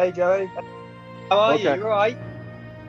[0.00, 0.50] Hey, Joey.
[1.30, 1.74] How are Okay.
[1.74, 1.74] you?
[1.74, 2.16] You all right?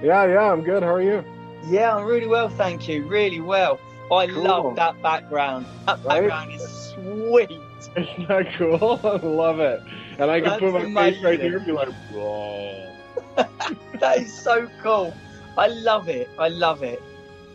[0.01, 0.81] Yeah, yeah, I'm good.
[0.81, 1.25] How are you?
[1.67, 3.05] Yeah, I'm really well, thank you.
[3.05, 3.81] Really well.
[4.09, 4.45] I Cool.
[4.45, 5.65] love that background.
[5.87, 6.21] That Right?
[6.21, 7.49] background is sweet.
[7.97, 9.01] Isn't that cool?
[9.03, 9.81] I love it.
[10.19, 11.41] And I can That's put my face right amazing.
[11.41, 12.95] here and be like, whoa.
[13.99, 15.13] That is so cool.
[15.57, 16.29] I love it.
[16.39, 16.99] I love it.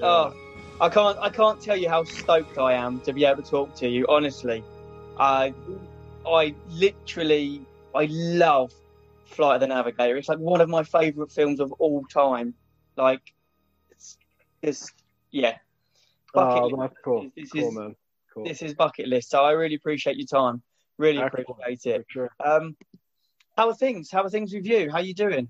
[0.02, 0.34] Oh,
[0.82, 1.16] I can't.
[1.22, 4.04] I can't tell you how stoked I am to be able to talk to you.
[4.10, 4.62] Honestly,
[5.18, 5.54] I,
[6.26, 7.62] I literally,
[7.94, 8.70] I love
[9.26, 10.16] Flight of the Navigator.
[10.16, 12.54] It's like one of my favourite films of all time.
[12.96, 13.22] Like,
[13.90, 14.18] it's,
[14.62, 14.92] it's
[15.30, 15.56] yeah.
[16.32, 16.80] Bucket Oh, list.
[16.80, 17.30] that's cool.
[17.36, 17.96] This cool, is- man.
[18.34, 18.44] Cool.
[18.44, 19.30] This is bucket list.
[19.30, 20.62] So I really appreciate your time.
[20.98, 21.48] Really Excellent.
[21.58, 22.06] appreciate it.
[22.08, 22.30] Sure.
[22.44, 22.76] Um,
[23.56, 24.10] how are things?
[24.10, 24.90] How are things with you?
[24.90, 25.48] How you doing?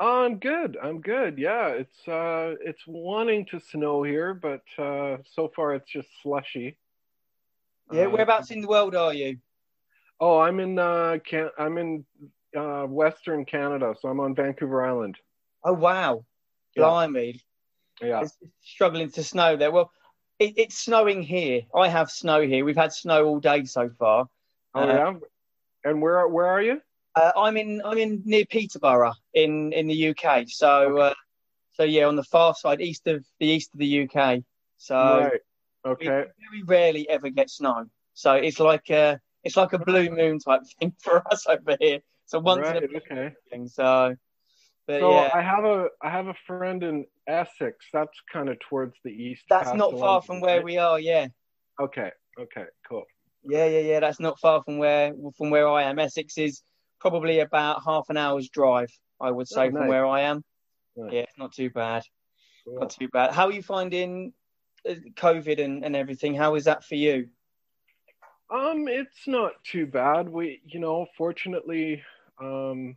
[0.00, 0.76] I'm good.
[0.82, 1.38] I'm good.
[1.38, 6.76] Yeah, it's uh it's wanting to snow here, but uh so far it's just slushy.
[7.92, 8.06] Yeah.
[8.06, 9.36] Uh, Whereabouts in the world are you?
[10.18, 12.04] Oh, I'm in uh can I'm in
[12.56, 15.16] uh Western Canada, so I'm on Vancouver Island.
[15.64, 16.24] Oh wow,
[16.76, 16.82] Yeah.
[16.82, 17.40] blimey!
[18.00, 18.20] Yeah.
[18.22, 19.70] It's struggling to snow there.
[19.70, 19.90] Well,
[20.38, 21.62] it, it's snowing here.
[21.74, 22.64] I have snow here.
[22.64, 24.26] We've had snow all day so far.
[24.74, 25.14] Oh Uh, yeah.
[25.84, 26.80] And where where are you?
[27.14, 30.44] Uh, I'm in I'm in near Peterborough in in the UK.
[30.48, 31.14] So uh,
[31.72, 34.42] so yeah, on the far side, east of the east of the UK.
[34.76, 35.40] So right.
[35.84, 36.06] we Okay.
[36.06, 37.86] very rarely ever get snow.
[38.14, 42.00] So it's like a it's like a blue moon type thing for us over here.
[42.26, 43.34] So once in a Right, okay.
[43.50, 43.68] thing.
[43.68, 44.16] So,
[44.86, 47.86] but So yeah, I have a I have a friend in Essex.
[47.92, 49.44] That's kind of towards the east.
[49.48, 50.64] that's not far line, from where right?
[50.64, 50.98] we are.
[51.00, 51.28] Yeah.
[51.80, 52.10] Okay.
[52.38, 52.64] Okay.
[52.88, 53.04] Cool.
[53.42, 54.00] Yeah, yeah, yeah.
[54.00, 55.98] That's not far from where from where I am.
[55.98, 56.62] Essex is
[57.00, 60.42] probably about half an hour's drive, I would say, Oh, from where I am.
[60.96, 61.12] Nice.
[61.12, 62.02] Yeah, it's not too bad.
[62.64, 62.80] Cool.
[62.80, 63.32] Not too bad.
[63.32, 64.32] How are you finding
[64.88, 66.34] uh, COVID and, and everything?
[66.34, 67.28] How is that for you?
[68.50, 70.28] Um, it's not too bad.
[70.28, 72.02] We, you know, fortunately,
[72.40, 72.96] um,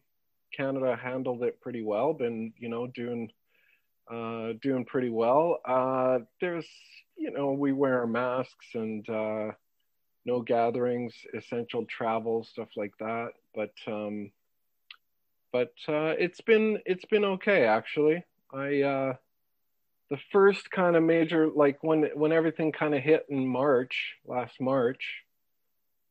[0.56, 2.14] Canada handled it pretty well.
[2.14, 3.32] Been, you know, doing,
[4.12, 5.60] uh, doing pretty well.
[5.66, 6.68] Uh, there's,
[7.18, 9.52] you know, we wear masks and uh,
[10.26, 13.30] no gatherings, essential travel, stuff like that.
[13.54, 14.32] But, um,
[15.52, 18.24] but uh, it's been it's been okay actually.
[18.54, 19.14] I uh,
[20.10, 24.60] the first kind of major like when when everything kind of hit in March last
[24.60, 25.24] March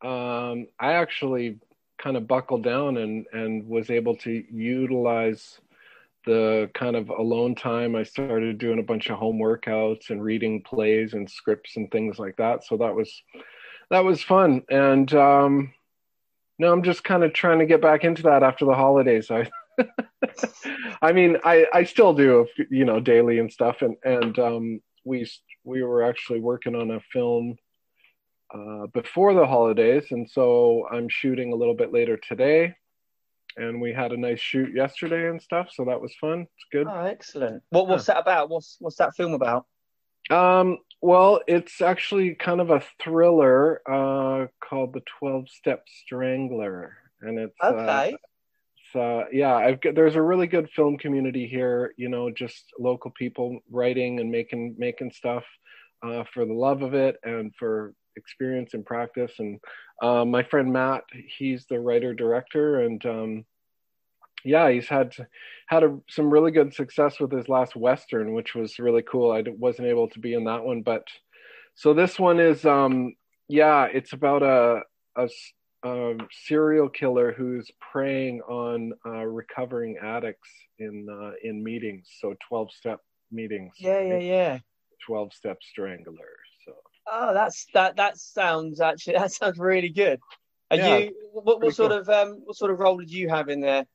[0.03, 1.59] um, I actually
[1.99, 5.61] kind of buckled down and and was able to utilize
[6.27, 7.95] the kind of alone time.
[7.95, 12.19] I started doing a bunch of home workouts and reading plays and scripts and things
[12.19, 12.65] like that.
[12.65, 13.23] So that was
[13.91, 14.63] that was fun.
[14.69, 15.73] And um,
[16.59, 19.31] now I'm just kind of trying to get back into that after the holidays.
[19.31, 19.49] I
[21.03, 23.83] I mean, I I still do you know daily and stuff.
[23.83, 25.31] And and um, we
[25.65, 27.57] we were actually working on a film
[28.55, 32.75] uh, before the holidays, and so I'm shooting a little bit later today.
[33.59, 36.41] And we had a nice shoot yesterday and stuff, so that was fun.
[36.43, 36.87] It's good.
[36.87, 37.63] Oh, excellent.
[37.71, 38.51] What what's that about?
[38.51, 39.65] What's what's that film about?
[40.29, 47.39] Um, well, it's actually kind of a thriller uh, called The Twelve Step Strangler, and
[47.39, 48.17] it's uh, Okay.
[48.77, 51.95] it's, uh, yeah, I've got, there's a really good film community here.
[51.97, 55.45] You know, just local people writing and making making stuff
[56.03, 59.33] uh, for the love of it and for experience and practice.
[59.39, 59.61] And
[60.03, 61.05] uh, my friend Matt,
[61.39, 63.45] he's the writer director, and um,
[64.45, 65.15] yeah, he's had
[65.67, 69.33] had a, some really good success with his last western, which was really cool.
[69.33, 71.07] I wasn't able to be in that one, but
[71.75, 73.15] so this one is um,
[73.49, 74.83] yeah, it's about a
[76.31, 82.09] serial killer who's preying on uh, recovering addicts in uh, in meetings.
[82.21, 83.01] So twelve step
[83.31, 83.75] meetings.
[83.79, 84.59] Yeah, yeah, yeah.
[85.07, 86.37] Twelve step strangler.
[87.11, 87.97] Oh, that's that.
[87.97, 90.21] That sounds actually that sounds really good.
[90.71, 92.01] Are Yeah, you what, what sort cool.
[92.01, 93.87] of um what sort of role did you have in there?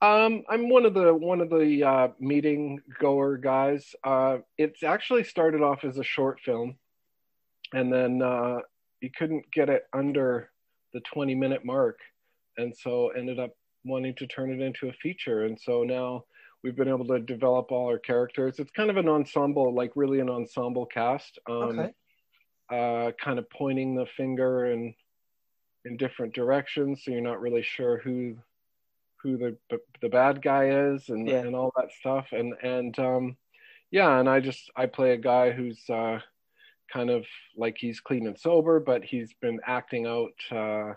[0.00, 3.94] Um, I'm one of the one of the uh, meeting goer guys.
[4.04, 6.76] Uh, it's actually started off as a short film,
[7.72, 8.58] and then uh,
[9.00, 10.50] you couldn't get it under
[10.94, 11.98] the 20 minute mark,
[12.56, 13.50] and so ended up
[13.84, 15.44] wanting to turn it into a feature.
[15.44, 16.24] And so now
[16.62, 18.60] we've been able to develop all our characters.
[18.60, 21.38] It's kind of an ensemble, like really an ensemble cast.
[21.50, 21.92] Um, Okay.
[22.70, 24.94] Uh, kind of pointing the finger in
[25.84, 28.36] in different directions, so you're not really sure who
[29.22, 29.56] who the
[30.00, 31.40] the bad guy is and Yeah.
[31.40, 32.28] and all that stuff.
[32.32, 33.36] And and um,
[33.90, 36.20] yeah, and I just I play a guy who's uh,
[36.92, 37.26] kind of
[37.56, 40.94] like he's clean and sober, but he's been acting out, uh,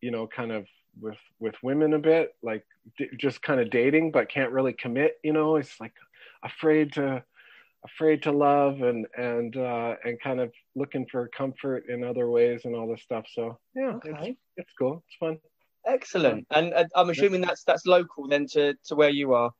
[0.00, 0.66] you know, kind of
[1.00, 2.64] with with women a bit, like
[2.98, 5.18] d- just kind of dating, but can't really commit.
[5.24, 5.94] You know, he's like
[6.42, 7.24] afraid to
[7.84, 12.62] afraid to love and and uh, and kind of looking for comfort in other ways
[12.64, 13.24] and all this stuff.
[13.32, 14.36] So yeah, it's Okay.
[14.56, 15.02] it's cool.
[15.06, 15.38] It's fun.
[15.86, 16.46] Excellent.
[16.50, 19.50] And uh, I'm assuming that's that's local then to to where you are.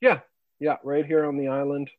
[0.00, 0.20] Yeah,
[0.58, 1.90] yeah, right here on the island.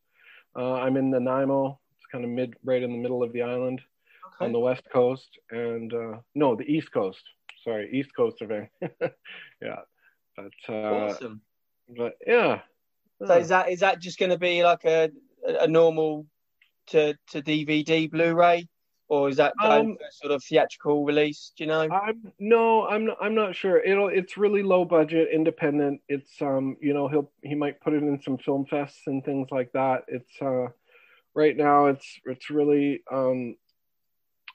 [0.55, 1.79] Uh, I'm in the Nanaimo.
[1.97, 3.79] It's kind of mid, right in the middle of the island,
[4.27, 4.45] Okay.
[4.45, 7.21] on the west coast, and uh, no, the east coast.
[7.63, 8.69] Sorry, east coast of it.
[9.61, 9.81] yeah,
[10.35, 10.73] but uh,
[11.11, 11.41] awesome.
[11.95, 12.61] but yeah.
[13.25, 15.11] So is that is that just going to be like a
[15.59, 16.25] a normal
[16.87, 18.67] to to DVD Blu-ray,
[19.07, 21.51] or is that Um, sort of theatrical release?
[21.57, 21.81] Do you know?
[21.81, 23.79] I'm no, I'm not, I'm not sure.
[23.79, 26.01] It'll it's really low budget, independent.
[26.07, 29.49] It's um, you know, he'll he might put it in some film fests and things
[29.51, 30.05] like that.
[30.07, 30.67] It's uh,
[31.33, 33.55] right now it's it's really um,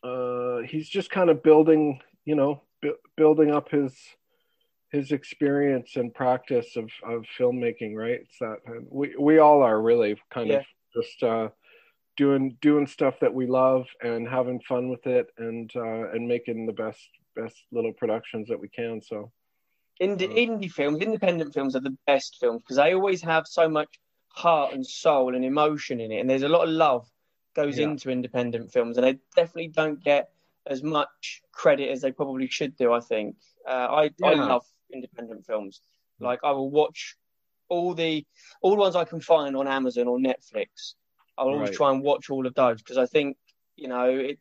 [0.03, 3.95] uh, he's just kind of building, you know, bu- building up his
[4.91, 7.95] his experience and practice of of filmmaking.
[7.95, 8.21] Right?
[8.23, 8.59] It's that
[8.89, 10.65] we we all are really kind of
[10.97, 11.49] just uh
[12.17, 16.67] doing doing stuff that we love and having fun with it and uh, and making
[16.67, 19.01] the best best little productions that we can.
[19.03, 19.31] So
[20.01, 23.69] Indie, Uh, indie films, independent films are the best films because they always have so
[23.69, 23.99] much
[24.29, 27.07] heart and soul and emotion in it, and there's a lot of love
[27.55, 27.85] goes Yeah.
[27.85, 30.31] into independent films, and they definitely don't get
[30.67, 32.93] as much credit as they probably should do.
[32.93, 35.81] I think uh, I I love independent films.
[36.21, 37.17] Like I will watch
[37.69, 38.25] all the
[38.63, 40.95] all the ones I can find on Amazon or Netflix.
[41.39, 41.71] I'll always Right.
[41.71, 43.37] try and watch all of those because I think
[43.77, 44.39] you know it,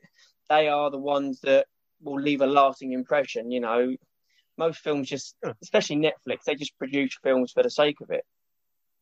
[0.50, 1.68] they are the ones that
[2.02, 3.52] will leave a lasting impression.
[3.52, 3.96] You know,
[4.58, 8.26] most films just, especially Netflix, they just produce films for the sake of it.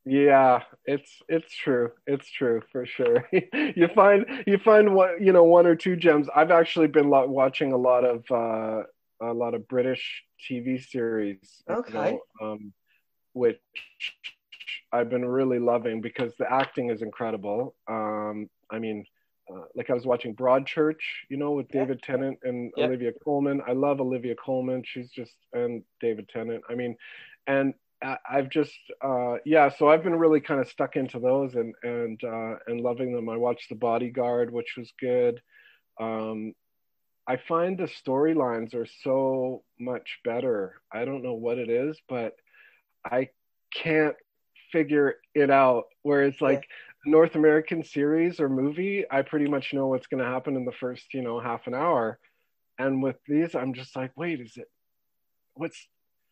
[0.05, 1.91] yeah, it's it's true.
[2.05, 3.27] It's true for sure.
[3.31, 6.27] you find you find what you know one or two gems.
[6.35, 8.83] I've actually been watching a lot of uh,
[9.21, 11.63] a lot of British TV series.
[11.67, 11.93] you Okay.
[11.93, 12.73] know, um,
[13.33, 13.59] which
[14.91, 17.75] I've been really loving because the acting is incredible.
[17.87, 19.05] Um, I mean,
[19.51, 21.81] uh, like I was watching Broadchurch, you know, with Yeah.
[21.81, 22.85] David Tennant and Yeah.
[22.85, 23.61] Olivia Colman.
[23.67, 24.83] I love Olivia Colman.
[24.83, 26.63] She's just and David Tennant.
[26.69, 26.95] I mean,
[27.47, 29.69] and I- I've just uh, yeah.
[29.69, 33.29] So I've been really kind of stuck into those and and uh, and loving them.
[33.29, 35.41] I watched The Bodyguard, which was good.
[35.99, 36.53] Um,
[37.25, 40.81] I find the storylines are so much better.
[40.91, 42.35] I don't know what it is, but
[43.05, 43.29] I
[43.73, 44.15] can't
[44.71, 45.85] figure it out.
[46.01, 46.67] Where it's like
[47.05, 50.71] North American series or movie, I pretty much know what's going to happen in the
[50.71, 52.19] first, you know, half an hour.
[52.79, 54.69] And with these, I'm just like, wait, is it?
[55.55, 55.87] What's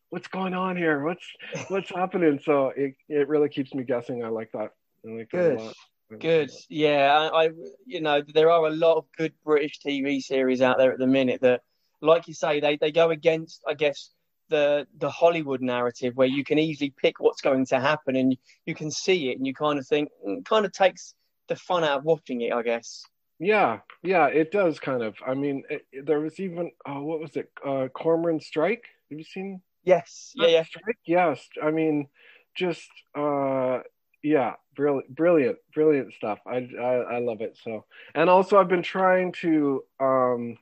[0.10, 1.04] what's going on here?
[1.04, 1.26] What's
[1.70, 2.40] what's happening?
[2.44, 4.24] So it it really keeps me guessing.
[4.24, 4.72] I like that.
[5.06, 5.60] I like that Good.
[5.60, 5.76] lot.
[6.20, 6.52] Good.
[6.70, 7.50] Yeah, I, I,
[7.86, 11.08] you know, there are a lot of good British TV series out there at the
[11.08, 11.62] minute that,
[12.02, 14.10] like you say, they, they go against, I guess,
[14.52, 18.76] the the Hollywood narrative where you can easily pick what's going to happen and you,
[18.76, 21.16] can see it and you kind of think, it kind of takes
[21.48, 23.04] the fun out of watching it, I guess.
[23.40, 25.16] Yeah, yeah, it does kind of.
[25.26, 27.50] I mean, it, it- there was even oh, what was it?
[27.66, 28.84] Uh, Cormoran Strike.
[29.10, 29.62] Have you seen?
[29.84, 30.32] Yes.
[30.36, 30.48] Yeah.
[30.48, 30.64] Yeah.
[30.64, 31.00] Strike?
[31.08, 31.48] Yes.
[31.64, 32.08] I mean,
[32.56, 33.80] just uh,
[34.22, 36.40] yeah, brilliant, brilliant, brilliant stuff.
[36.46, 37.86] I, I I love it so.
[38.14, 40.58] And also, I've been trying to um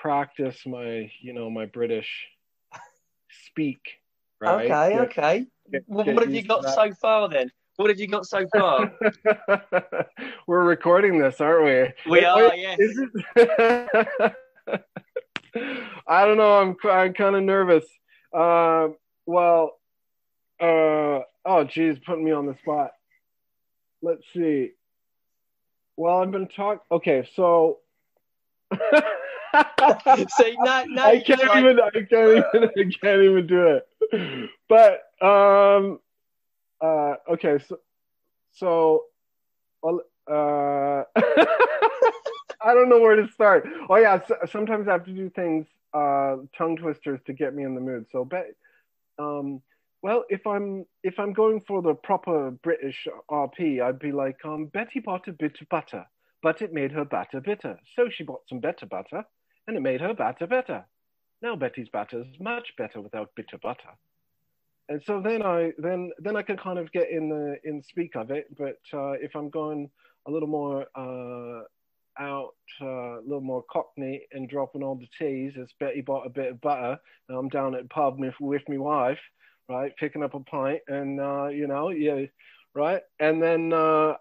[0.00, 2.08] practice my you know my British
[3.46, 3.80] speak.
[4.40, 4.70] Right.
[4.70, 4.90] Okay.
[4.92, 5.46] Get- Okay.
[5.72, 7.50] get- Well, get what have you got so far then?
[7.76, 8.92] What have you got so far?
[10.48, 11.64] We're recording this, aren't
[12.06, 12.10] we?
[12.10, 12.48] we are.
[12.48, 12.78] wait, Yes.
[13.36, 14.34] it-
[16.06, 16.58] I don't know.
[16.60, 17.84] I'm I'm kind of nervous.
[18.34, 19.78] Um, well,
[20.60, 22.92] uh, oh, geez, putting me on the spot.
[24.02, 24.72] Let's see.
[25.96, 26.80] Well, I've been talking.
[26.90, 27.78] Okay, so
[30.36, 31.80] See, now, now I can't like- even.
[31.80, 32.44] I can't even.
[32.54, 33.80] I can't even do
[34.12, 34.50] it.
[34.68, 36.00] But um,
[36.80, 37.78] uh, okay, so
[38.52, 39.04] so,
[39.82, 40.00] well,
[40.30, 43.68] uh, I don't know where to start.
[43.88, 47.64] Oh yeah, so, sometimes I have to do things, uh, tongue twisters to get me
[47.64, 48.06] in the mood.
[48.10, 48.48] So, bet,
[49.18, 49.62] um,
[50.02, 54.66] well, if I'm if I'm going for the proper British RP, I'd be like, um,
[54.66, 56.04] Betty bought a bit of butter,
[56.42, 57.78] but it made her batter bitter.
[57.96, 59.24] So she bought some better butter,
[59.68, 60.84] and it made her batter better.
[61.42, 63.90] Now Betty's batter is much better without bitter butter.
[64.88, 68.16] And so then I then then I can kind of get in the in speak
[68.16, 68.46] of it.
[68.56, 69.90] But uh, if I'm going
[70.26, 71.62] a little more uh,
[72.18, 76.30] out, uh, a little more cockney and dropping all the T's, as Betty bought a
[76.30, 76.98] bit of butter,
[77.28, 79.20] I'm down at pub with, with my wife,
[79.68, 82.24] right, picking up a pint, and uh, you know, yeah,
[82.74, 84.14] right, and then uh,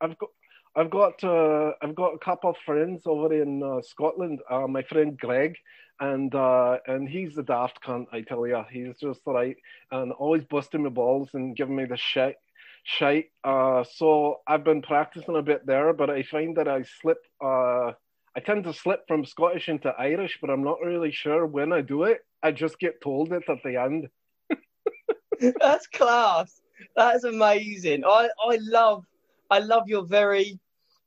[0.00, 0.28] I've got.
[0.78, 4.38] I've got uh, I've got a couple of friends over in uh, Scotland.
[4.48, 5.56] Uh, my friend Greg,
[5.98, 8.06] and uh, and he's the daft cunt.
[8.12, 9.56] I tell you, he's just right
[9.90, 12.36] and always busting my balls and giving me the shit.
[12.84, 13.32] Shite.
[13.42, 17.18] Uh, so I've been practicing a bit there, but I find that I slip.
[17.42, 17.94] Uh,
[18.36, 21.80] I tend to slip from Scottish into Irish, but I'm not really sure when I
[21.80, 22.20] do it.
[22.40, 24.08] I just get told it at the end.
[25.60, 26.60] That's class.
[26.94, 28.04] That's amazing.
[28.04, 29.04] I, I love
[29.50, 30.60] I love your very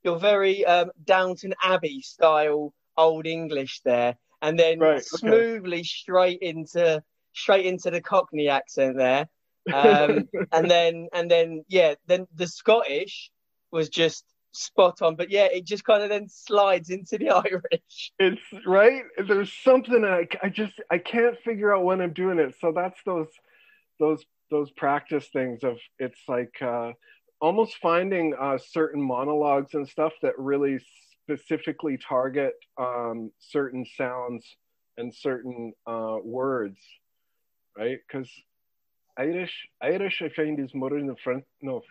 [0.04, 5.02] your very um, Downton Abbey style old English there, and then Right, okay.
[5.02, 7.04] smoothly straight into
[7.34, 9.28] straight into the Cockney accent there,
[9.74, 13.32] um, and then and then yeah, then the Scottish
[13.72, 18.12] was just spot on, but yeah, it just kind of then slides into the Irish.
[18.20, 19.04] It's right.
[19.28, 22.56] There's something I, I just I can't figure out when I'm doing it.
[22.60, 23.28] So that's those
[24.00, 26.92] those those practice things of it's like uh,
[27.42, 30.80] almost finding uh, certain monologues and stuff that really
[31.24, 34.46] specifically target um, certain sounds
[34.98, 36.78] and certain uh, words,
[37.78, 37.98] right?
[38.08, 38.30] Because
[39.18, 41.44] Irish Irish I find is more in the front.
[41.62, 41.82] No,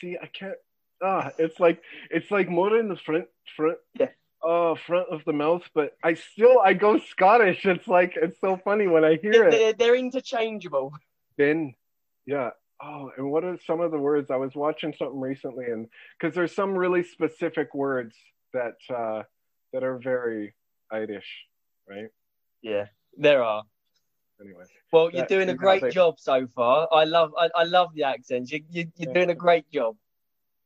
[0.00, 0.54] see I can't.
[1.02, 4.08] Ah, it's like it's like more in the front front Yeah.
[4.42, 8.56] oh front of the mouth but i still i go scottish it's like it's so
[8.64, 10.92] funny when i hear it They're, they're interchangeable.
[11.36, 11.74] then
[12.26, 12.50] yeah
[12.82, 15.86] oh and what are some of the words i was watching something recently and
[16.18, 18.14] because there's some really specific words
[18.52, 19.22] that uh
[19.72, 20.54] that are very
[20.90, 21.26] irish
[21.88, 22.08] right
[22.62, 23.62] Yeah, there are.
[24.40, 26.88] anyway Well, you're That- doing a great job so far.
[26.92, 28.50] I love, I, I love the accents.
[28.52, 29.14] You, you, you're Yeah.
[29.14, 29.96] doing a great job.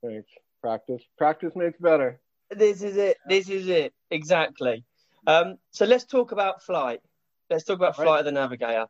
[0.03, 3.17] thanks practice practice makes better This is it.
[3.27, 3.95] This is it.
[4.11, 4.85] Exactly.
[5.27, 7.01] Um, so let's talk about flight.
[7.49, 8.05] Let's talk about Right.
[8.07, 8.87] flight of the Navigator.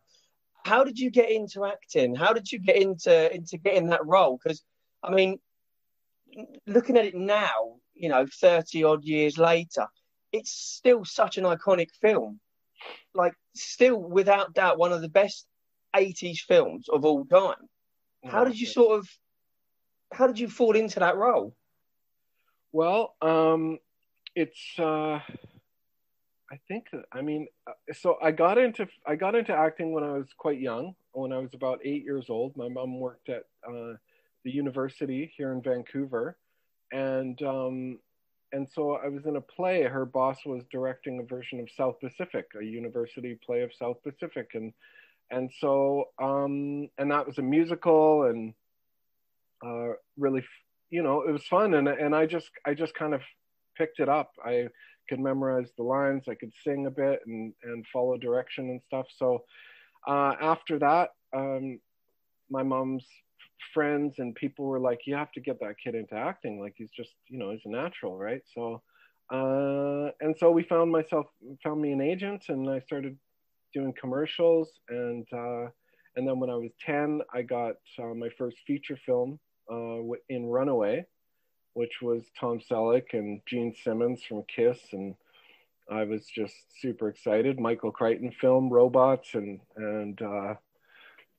[0.65, 2.15] How did you get into acting?
[2.15, 4.39] How did you get into into getting that role?
[4.43, 4.63] Because
[5.03, 5.39] I mean,
[6.67, 9.87] looking at it now, you know, thirty odd years later,
[10.33, 12.41] it's still such an iconic film.
[13.15, 15.47] Like, still without doubt, one of the best
[15.95, 17.69] '80s films of all time.
[18.25, 19.09] How did you sort of,
[20.13, 21.55] how did you fall into that role?
[22.73, 23.79] Well, um,
[24.35, 25.21] it's uh,
[26.53, 30.13] I think I mean, uh, so I got into I got into acting when I
[30.13, 30.95] was quite young.
[31.13, 33.95] When I was about eight years old, my mom worked at uh,
[34.45, 36.37] the university here in Vancouver,
[36.93, 37.99] and um,
[38.53, 39.83] and so I was in a play.
[39.83, 44.51] Her boss was directing a version of South Pacific, a university play of South Pacific,
[44.55, 44.73] and
[45.31, 48.55] and so um, and that was a musical and
[49.65, 50.45] uh, really
[50.91, 53.23] you know it was fun and and I just I just kind of
[53.77, 54.33] picked it up.
[54.45, 54.69] I
[55.09, 59.07] could memorize the lines, I could sing a bit and and follow direction and stuff.
[59.17, 59.45] So
[60.07, 61.81] uh, after that, um,
[62.51, 63.07] my mom's
[63.75, 66.61] friends and people were like, "You have to get that kid into acting.
[66.61, 68.83] Like he's just you know he's a natural, right?" So
[69.31, 71.27] uh, and so we found myself
[71.63, 73.17] found me an agent and I started
[73.73, 75.69] doing commercials and uh,
[76.17, 79.39] and then when I was ten, I got uh, my first feature film
[79.71, 81.07] uh, in Runaway,
[81.75, 85.15] which was Tom Selleck and Gene Simmons from Kiss, and
[85.91, 87.59] I was just super excited.
[87.59, 90.55] Michael Crichton film, robots, and and uh,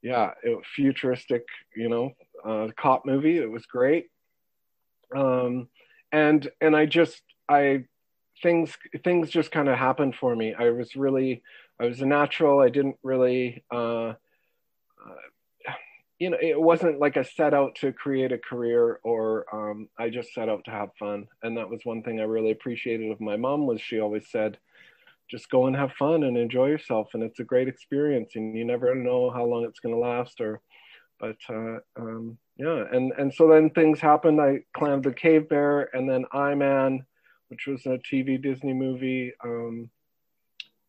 [0.01, 1.45] yeah, it, futuristic,
[1.75, 2.11] you know,
[2.43, 3.37] uh, cop movie.
[3.37, 4.07] It was great,
[5.15, 5.67] um,
[6.11, 7.85] and and I just I
[8.41, 10.53] things things just kind of happened for me.
[10.53, 11.43] I was really
[11.79, 12.59] I was a natural.
[12.59, 13.63] I didn't really.
[13.71, 14.13] Uh,
[15.03, 15.15] uh,
[16.21, 20.11] you know, it wasn't like I set out to create a career or um, I
[20.11, 21.27] just set out to have fun.
[21.41, 24.59] And that was one thing I really appreciated of my mom was she always said,
[25.31, 27.09] just go and have fun and enjoy yourself.
[27.15, 30.39] And it's a great experience and you never know how long it's going to last
[30.39, 30.61] or,
[31.19, 32.83] but uh, um, yeah.
[32.91, 34.39] And, and so then things happened.
[34.73, 37.03] Clan of the Cave Bear and then I Man,
[37.47, 39.89] which was a TV Disney movie um,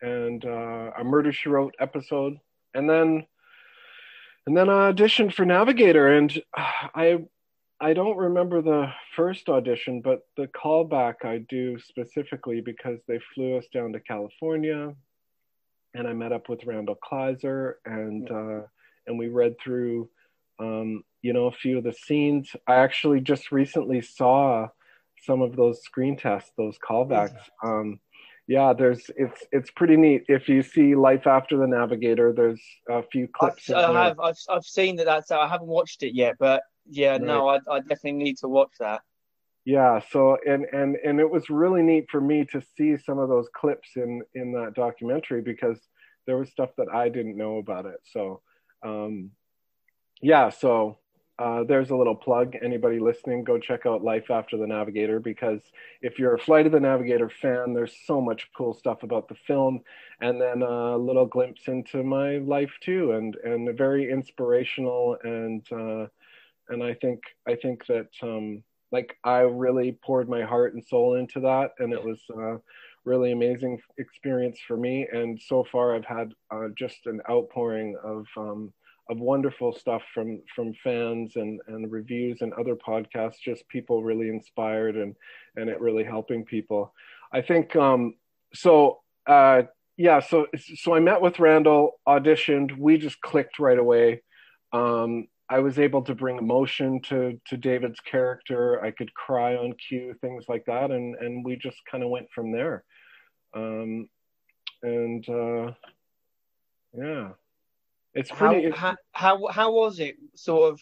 [0.02, 2.36] and uh, a Murder She Wrote episode.
[2.74, 3.26] And then
[4.46, 7.18] and then I auditioned for Navigator, and I
[7.80, 13.56] I don't remember the first audition, but the callback I do specifically because they flew
[13.56, 14.94] us down to California,
[15.94, 18.60] and I met up with Randall Kleiser, and uh,
[19.06, 20.08] and we read through,
[20.58, 22.54] um, you know, a few of the scenes.
[22.66, 24.68] I actually just recently saw
[25.24, 27.38] some of those screen tests, those callbacks.
[27.62, 28.00] Um,
[28.46, 30.24] yeah, there's it's it's pretty neat.
[30.28, 33.68] If you see Life After the Navigator, there's a few I've, clips.
[33.68, 35.06] in I have, I've, I've seen that.
[35.06, 38.72] That's I haven't watched it yet, but yeah, no, I, I definitely need to watch
[38.80, 39.02] that.
[39.64, 43.28] yeah so and and and it was really neat for me to see some of
[43.28, 45.78] those clips in in that documentary because
[46.26, 48.40] there was stuff that i didn't know about it so
[48.84, 49.30] um
[50.20, 50.98] yeah so
[51.42, 55.60] uh, there's a little plug anybody listening go check out life after the navigator because
[56.00, 59.34] if you're a flight of the navigator fan there's so much cool stuff about the
[59.46, 59.80] film
[60.20, 66.06] and then a little glimpse into my life too and and very inspirational and uh
[66.68, 71.14] and i think i think that um like I really poured my heart and soul
[71.14, 72.58] into that, and it was uh,
[73.04, 75.08] really amazing experience for me.
[75.10, 78.72] And so far, I've had uh, just an outpouring of um,
[79.10, 83.40] of wonderful stuff from from fans and and reviews and other podcasts.
[83.44, 85.14] Just people really inspired and
[85.56, 86.94] and it really helping people.
[87.32, 88.14] I think um,
[88.54, 89.00] so.
[89.26, 89.62] Uh,
[89.98, 92.76] yeah, so so I met with Randall, auditioned.
[92.76, 94.22] We just clicked right away.
[94.72, 98.82] Um, I was able to bring emotion to to David's character.
[98.82, 102.30] I could cry on cue, things like that, and and we just kind of went
[102.34, 102.84] from there.
[103.54, 104.08] Um,
[104.82, 105.72] and uh,
[106.94, 107.28] yeah,
[108.14, 108.70] it's pretty.
[108.70, 110.80] How, how, how was it sort of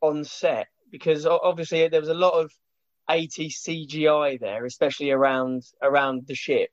[0.00, 0.68] on set?
[0.90, 2.52] Because obviously there was a lot of
[3.08, 6.70] 80 CGI there, especially around around the ship.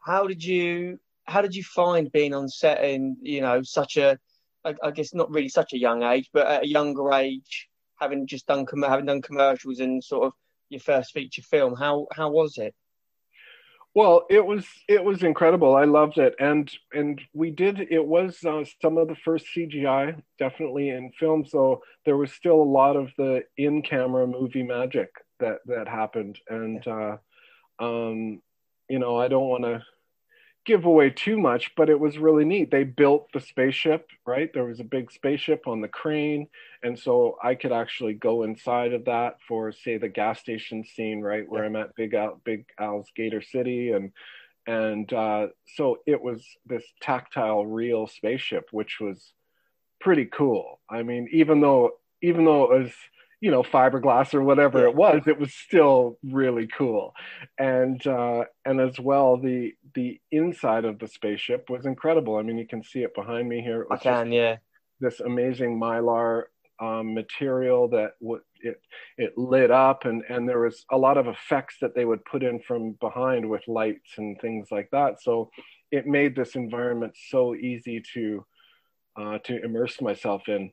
[0.00, 4.18] How did you how did you find being on set in you know such a
[4.64, 7.68] I, I guess not really such a young age, but at a younger age,
[8.00, 10.32] having just done having done commercials and sort of
[10.68, 11.76] your first feature film?
[11.76, 12.74] How how was it?
[13.98, 15.74] Well, it was it was incredible.
[15.74, 17.80] I loved it, and and we did.
[17.90, 21.44] It was uh, some of the first CGI, definitely in film.
[21.44, 26.86] So there was still a lot of the in-camera movie magic that that happened, and
[26.86, 27.16] uh,
[27.80, 28.40] um,
[28.88, 29.82] you know, I don't want to
[30.68, 32.70] give away too much, but it was really neat.
[32.70, 34.52] They built the spaceship, right?
[34.52, 36.46] There was a big spaceship on the crane.
[36.82, 41.22] And so I could actually go inside of that for, say, the gas station scene,
[41.22, 41.48] right?
[41.48, 41.70] Where yeah.
[41.70, 43.92] I'm at Big Al, Big Al's Gator City.
[43.92, 44.12] And,
[44.66, 49.32] and uh, so it was this tactile, real spaceship, which was
[50.02, 50.80] pretty cool.
[50.88, 52.92] I mean, even though, even though it was,
[53.40, 57.14] you know fiberglass or whatever it was it was still really cool.
[57.58, 62.36] And uh and as well the the inside of the spaceship was incredible.
[62.36, 63.86] I mean you can see it behind me here.
[63.90, 64.56] I can yeah.
[65.00, 66.44] this amazing mylar
[66.80, 68.80] um, material that w- it
[69.16, 72.42] it lit up and and there was a lot of effects that they would put
[72.42, 75.20] in from behind with lights and things like that.
[75.20, 75.50] So
[75.90, 78.44] it made this environment so easy to
[79.20, 80.70] uh, to immerse myself in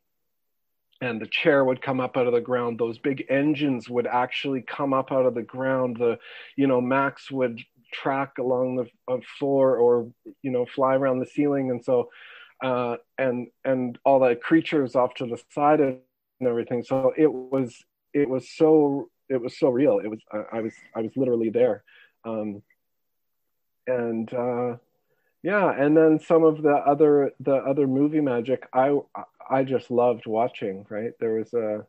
[1.02, 4.62] and the chair would come up out of the ground those big engines would actually
[4.62, 5.98] come up out of the ground.
[5.98, 6.18] The
[6.56, 7.60] you know max would
[7.94, 10.10] track along the uh, floor or
[10.42, 11.72] you know fly around the ceiling.
[11.72, 12.10] And so
[12.64, 16.00] uh, and and all the creatures off to the side and
[16.42, 16.84] everything.
[16.84, 20.00] So it was it was so it was so real.
[20.00, 21.84] It was i, I was i was literally there.
[22.24, 22.62] Um,
[23.88, 24.78] and uh,
[25.44, 25.72] yeah.
[25.72, 28.98] And then some of the other the other movie magic i
[29.50, 30.86] I just loved watching.
[30.90, 31.86] Right, there was a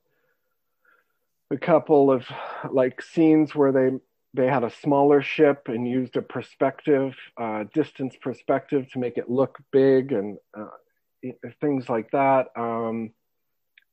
[1.50, 2.26] a couple of
[2.70, 3.90] like scenes where they
[4.36, 9.30] they had a smaller ship and used a perspective, uh, distance perspective to make it
[9.30, 10.68] look big and uh,
[11.60, 12.48] things like that.
[12.54, 13.12] Um,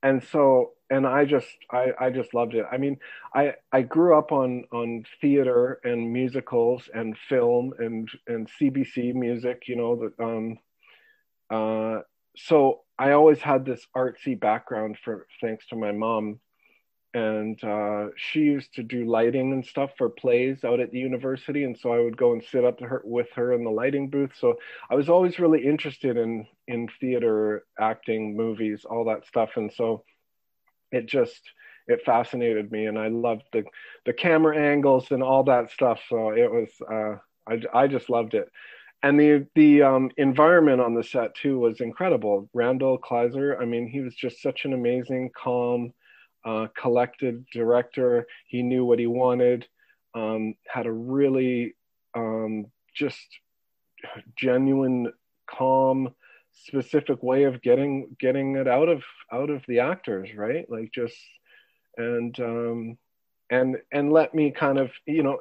[0.03, 2.65] and so, and I just, I, I just loved it.
[2.69, 2.97] I mean,
[3.33, 9.63] I, I grew up on, on theater and musicals and film and, and CBC music,
[9.67, 10.59] you know, that, um,
[11.49, 12.01] uh,
[12.35, 16.39] so I always had this artsy background for thanks to my mom,
[17.13, 21.63] and uh, she used to do lighting and stuff for plays out at the university,
[21.63, 24.31] and so I would go and sit up her, with her in the lighting booth.
[24.39, 24.57] So
[24.89, 30.03] I was always really interested in in theater, acting, movies, all that stuff, and so
[30.91, 31.41] it just
[31.87, 33.63] it fascinated me, and I loved the
[34.05, 35.99] the camera angles and all that stuff.
[36.09, 37.17] So it was uh,
[37.47, 38.49] I I just loved it
[39.03, 42.49] and the the um, environment on the set too was incredible.
[42.53, 45.93] Randall Kleiser, I mean, he was just such an amazing, calm,
[46.45, 48.25] uh, collected director.
[48.47, 49.67] He knew what he wanted.
[50.15, 51.75] Um, had a really
[52.15, 53.27] um, just
[54.37, 55.11] genuine,
[55.47, 56.13] calm,
[56.53, 60.69] specific way of getting getting it out of out of the actors, right?
[60.69, 61.17] Like just
[61.97, 62.97] and um,
[63.49, 65.39] and and let me kind of you know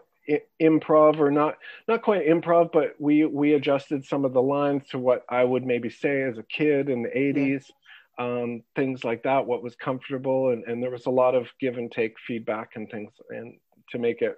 [0.60, 1.58] improv or not
[1.88, 5.66] not quite improv but we we adjusted some of the lines to what i would
[5.66, 7.64] maybe say as a kid in the 80s
[8.18, 8.24] yeah.
[8.24, 11.76] um, things like that what was comfortable and, and there was a lot of give
[11.76, 13.56] and take feedback and things and
[13.90, 14.36] to make it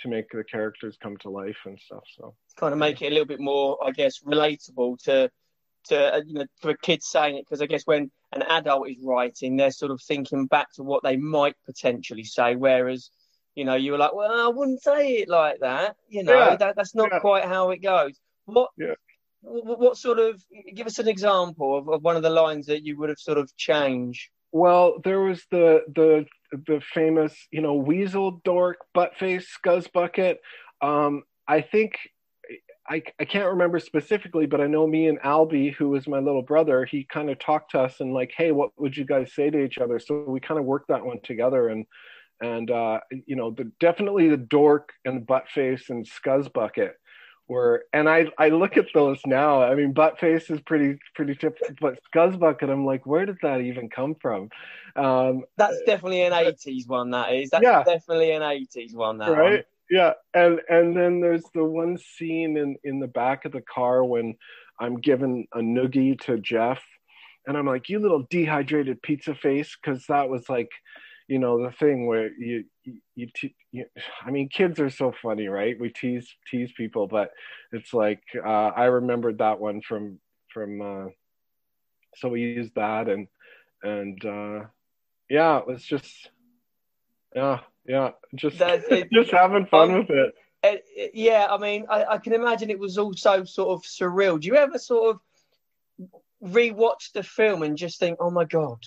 [0.00, 3.10] to make the characters come to life and stuff so kind of make it a
[3.10, 5.30] little bit more i guess relatable to
[5.84, 8.98] to uh, you know for kids saying it because i guess when an adult is
[9.02, 13.10] writing they're sort of thinking back to what they might potentially say whereas
[13.54, 15.96] you know, you were like, well, I wouldn't say it like that.
[16.08, 16.56] You know, yeah.
[16.56, 17.18] that, that's not yeah.
[17.20, 18.18] quite how it goes.
[18.46, 18.94] What, yeah.
[19.40, 20.42] what, what sort of,
[20.74, 23.38] give us an example of, of one of the lines that you would have sort
[23.38, 24.30] of changed.
[24.54, 26.26] Well, there was the the
[26.66, 30.40] the famous, you know, weasel dork butt face scuzz bucket.
[30.82, 31.96] Um, I think
[32.86, 36.42] I, I can't remember specifically, but I know me and Albie, who was my little
[36.42, 39.48] brother, he kind of talked to us and like, hey, what would you guys say
[39.48, 39.98] to each other?
[39.98, 41.86] So we kind of worked that one together and
[42.42, 46.96] and uh, you know, the definitely the dork and the butt face and scuzz bucket
[47.48, 49.62] were, and I I look at those now.
[49.62, 53.38] I mean, butt face is pretty pretty typical, but scuzz bucket, I'm like, where did
[53.42, 54.50] that even come from?
[54.96, 57.10] Um, That's definitely an '80s one.
[57.10, 57.50] That is.
[57.50, 57.84] That's Yeah.
[57.84, 59.18] definitely an '80s one.
[59.18, 59.62] That right one.
[59.90, 64.04] yeah and and then there's the one scene in in the back of the car
[64.04, 64.34] when
[64.80, 66.82] i'm giving a noogie to jeff
[67.46, 70.70] and i'm like you little dehydrated pizza face because that was like
[71.28, 73.84] you know the thing where you you, you, te- you
[74.24, 77.30] i mean kids are so funny right we tease tease people but
[77.72, 80.18] it's like uh i remembered that one from
[80.52, 81.08] from uh
[82.16, 83.28] so we used that and
[83.82, 84.60] and uh
[85.30, 86.30] yeah it was just
[87.34, 88.58] yeah yeah just
[89.12, 90.34] just having fun Um, with it
[91.12, 94.40] yeah, I mean, I, I can imagine it was also sort of surreal.
[94.40, 95.20] Do you ever sort of
[96.42, 98.78] rewatch the film and just think, "Oh my god,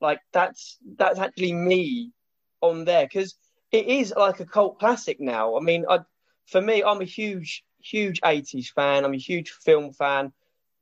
[0.00, 2.12] like that's that's actually me
[2.60, 3.04] on there"?
[3.06, 3.34] Because
[3.72, 5.56] it is like a cult classic now.
[5.56, 6.00] I mean, I,
[6.46, 9.04] for me, I'm a huge, huge '80s fan.
[9.04, 10.32] I'm a huge film fan.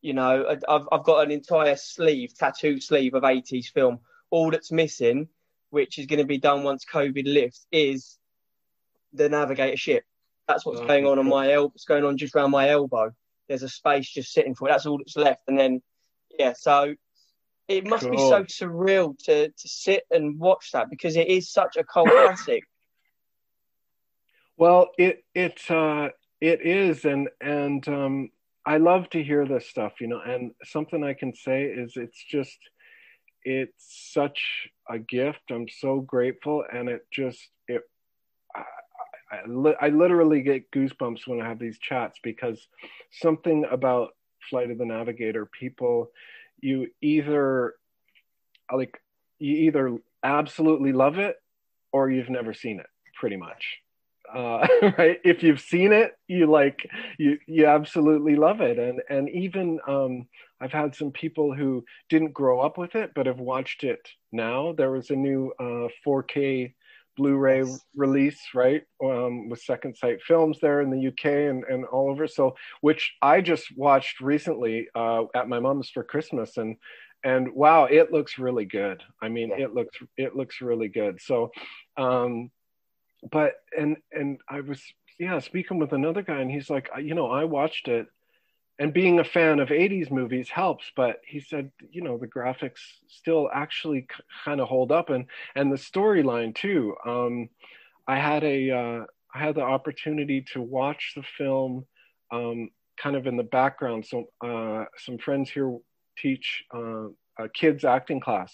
[0.00, 4.00] You know, I- I've I've got an entire sleeve, tattoo sleeve of '80s film.
[4.30, 5.28] All that's missing,
[5.70, 8.18] which is going to be done once COVID lifts, is
[9.12, 10.04] the Navigator ship.
[10.48, 11.68] That's what's Oh, going on on my elbow.
[11.68, 13.12] What's going on just around my elbow?
[13.48, 14.72] There's a space just sitting for it.
[14.72, 15.42] That's all that's left.
[15.48, 15.82] And then,
[16.38, 16.94] yeah, so
[17.72, 21.76] it must be so surreal to to sit and watch that because it is such
[21.76, 22.64] a cult classic.
[24.56, 26.08] well it it uh
[26.40, 28.30] it is and and um
[28.66, 32.22] i love to hear this stuff you know and something i can say is it's
[32.24, 32.58] just
[33.44, 37.82] it's such a gift i'm so grateful and it just it
[38.54, 38.62] I,
[39.32, 42.68] I, I literally get goosebumps when i have these chats because
[43.10, 44.10] something about
[44.50, 46.10] flight of the navigator people
[46.62, 47.74] you either
[48.72, 48.98] like
[49.38, 51.36] you either absolutely love it
[51.92, 53.78] or you've never seen it pretty much.
[54.32, 54.66] Uh,
[54.98, 55.20] right?
[55.24, 58.78] If you've seen it you like you you absolutely love it.
[58.78, 60.26] And and even um
[60.60, 64.72] i've had some people who didn't grow up with it but have watched it now.
[64.72, 66.72] There was a new uh 4k
[67.16, 67.62] blu-ray
[67.94, 72.26] release right um with second sight films there in the uk and and all over.
[72.26, 76.76] So which i just watched recently uh at my mom's for christmas and
[77.24, 79.02] and wow it looks really good.
[79.20, 79.64] I mean Yeah.
[79.66, 81.20] it looks it looks really good.
[81.20, 81.50] So
[81.96, 82.50] um
[83.30, 84.82] but and and i was
[85.18, 88.06] yeah speaking with another guy and he's like you know i watched it
[88.82, 92.80] and being a fan of 80s movies helps but he said you know the graphics
[93.06, 94.08] still actually
[94.44, 96.96] kind of hold up and and the storyline too.
[97.06, 97.48] Um
[98.08, 101.86] i had a uh i had the opportunity to watch the film
[102.32, 104.04] um kind of in the background.
[104.04, 105.78] So uh some friends here
[106.18, 107.06] teach uh,
[107.38, 108.52] a kids acting class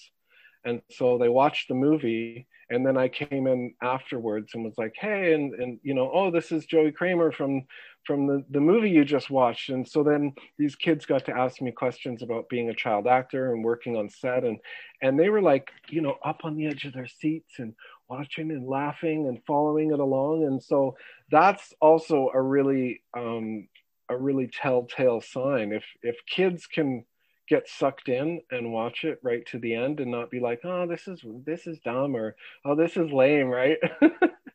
[0.66, 4.94] and so they watched the movie and then i came in afterwards and was like
[4.98, 7.62] hey and and you know oh this is joey cramer from
[8.08, 9.68] from the, the movie you just watched.
[9.68, 13.52] And so then these kids got to ask me questions about being a child actor
[13.52, 14.58] and working on set and
[15.02, 17.74] and they were like you know up on the edge of their seats and
[18.08, 20.44] watching and laughing and following it along.
[20.44, 20.96] And so
[21.30, 23.68] that's also a really um
[24.08, 25.72] a really telltale sign.
[25.72, 27.04] If if kids can
[27.48, 30.86] get sucked in and watch it right to the end and not be like oh
[30.86, 33.78] this is this is dumb or oh this is lame right?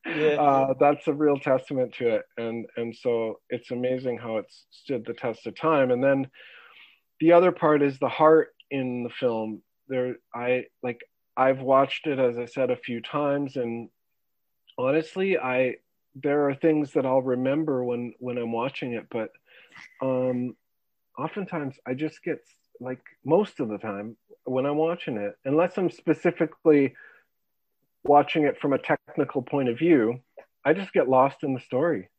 [0.06, 0.14] Yeah.
[0.40, 2.24] uh, that's a real testament to it.
[2.38, 5.92] And and so it's amazing how it's stood the test of time.
[5.92, 6.28] And then
[7.20, 9.62] the other part is the heart in the film.
[9.88, 11.02] There i like
[11.36, 13.56] i've watched it as i said a few times.
[13.56, 13.90] And
[14.78, 15.76] honestly i
[16.16, 19.08] there are things that i'll remember when when i'm watching it.
[19.10, 19.30] But
[20.02, 20.56] um
[21.18, 22.40] oftentimes i just get
[22.80, 26.94] like most of the time when i'm watching it unless i'm specifically
[28.04, 30.20] watching it from a technical point of view
[30.66, 32.10] i just get lost in the story.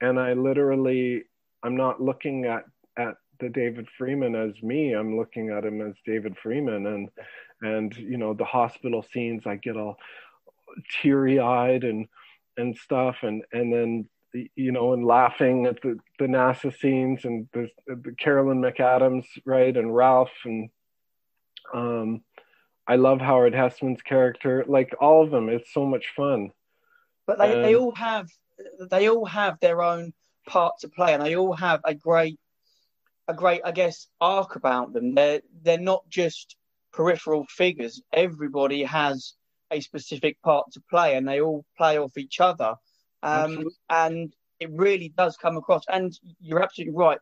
[0.00, 1.24] And i literally
[1.62, 2.64] i'm not looking at
[2.98, 4.92] at the david freeman as me.
[4.92, 6.86] I'm looking at him as david freeman.
[6.86, 7.08] And
[7.62, 9.96] and you know the hospital scenes i get all
[11.00, 12.06] teary eyed and
[12.56, 13.16] and stuff.
[13.22, 14.08] And and then
[14.56, 19.76] you know and laughing at the the nasa scenes and the, the carolyn mcadams right
[19.76, 20.68] and ralph and
[21.72, 22.20] um
[22.86, 24.64] i love howard hesseman's character.
[24.66, 26.50] Like all of them it's so much fun.
[27.26, 28.28] But they, they um, all have
[28.90, 30.12] they all have their own
[30.46, 32.38] part to play and they all have a great
[33.26, 35.14] a great i guess arc about them.
[35.14, 36.56] They're they're not just
[36.92, 38.02] peripheral figures.
[38.12, 39.34] Everybody has
[39.70, 42.74] a specific part to play and they all play off each other
[43.24, 47.18] um, and it really does come across and you're absolutely right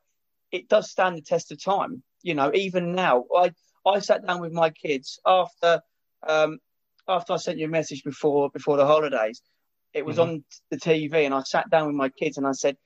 [0.51, 3.51] it does stand the test of time you know even now i
[3.87, 5.81] i sat down with my kids after
[6.27, 6.59] um,
[7.09, 9.43] after I sent you a message before before the holidays,
[9.93, 10.31] it was mm-hmm.
[10.31, 12.77] on the TV, and I sat down with my kids and I said,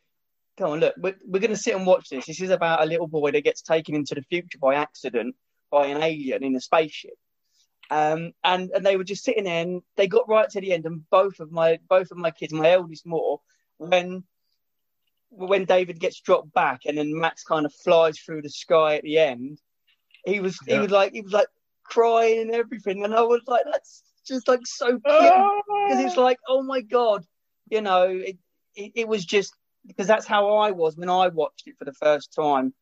[0.57, 2.27] "Come on, look, we're, we're going to sit and watch this.
[2.27, 5.35] This is about a little boy that gets taken into the future by accident
[5.71, 7.15] by an alien in a spaceship."
[7.91, 10.87] Um, and and they were just sitting there, and they got right to the end,
[10.87, 13.41] and both of my both of my kids, my eldest more,
[13.79, 14.25] when
[15.31, 19.03] when David gets dropped back, and then Max kind of flies through the sky at
[19.03, 19.61] the end,
[20.25, 20.75] he was yeah.
[20.75, 21.49] he was like he was like
[21.85, 26.39] crying and everything, and I was like, that's just like so cute because it's like,
[26.49, 27.25] oh my god,
[27.71, 28.37] you know, it,
[28.75, 29.55] it, it was just
[29.87, 32.75] because that's how I was when I watched it for the first time.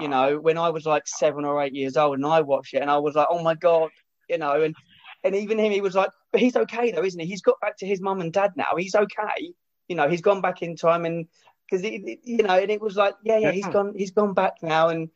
[0.00, 2.82] You know, when I was like seven or eight years old, and I watched it,
[2.82, 3.90] and I was like, oh my god,
[4.32, 4.74] you know, and
[5.22, 7.26] and even him, he was like, but he's okay though, isn't he?
[7.26, 8.74] He's got back to his mum and dad now.
[8.76, 9.52] He's okay.
[9.88, 11.28] You know, he's gone back in time, and
[11.70, 14.88] because you know, and it was like, yeah, yeah, he's gone, he's gone back now,
[14.88, 15.10] and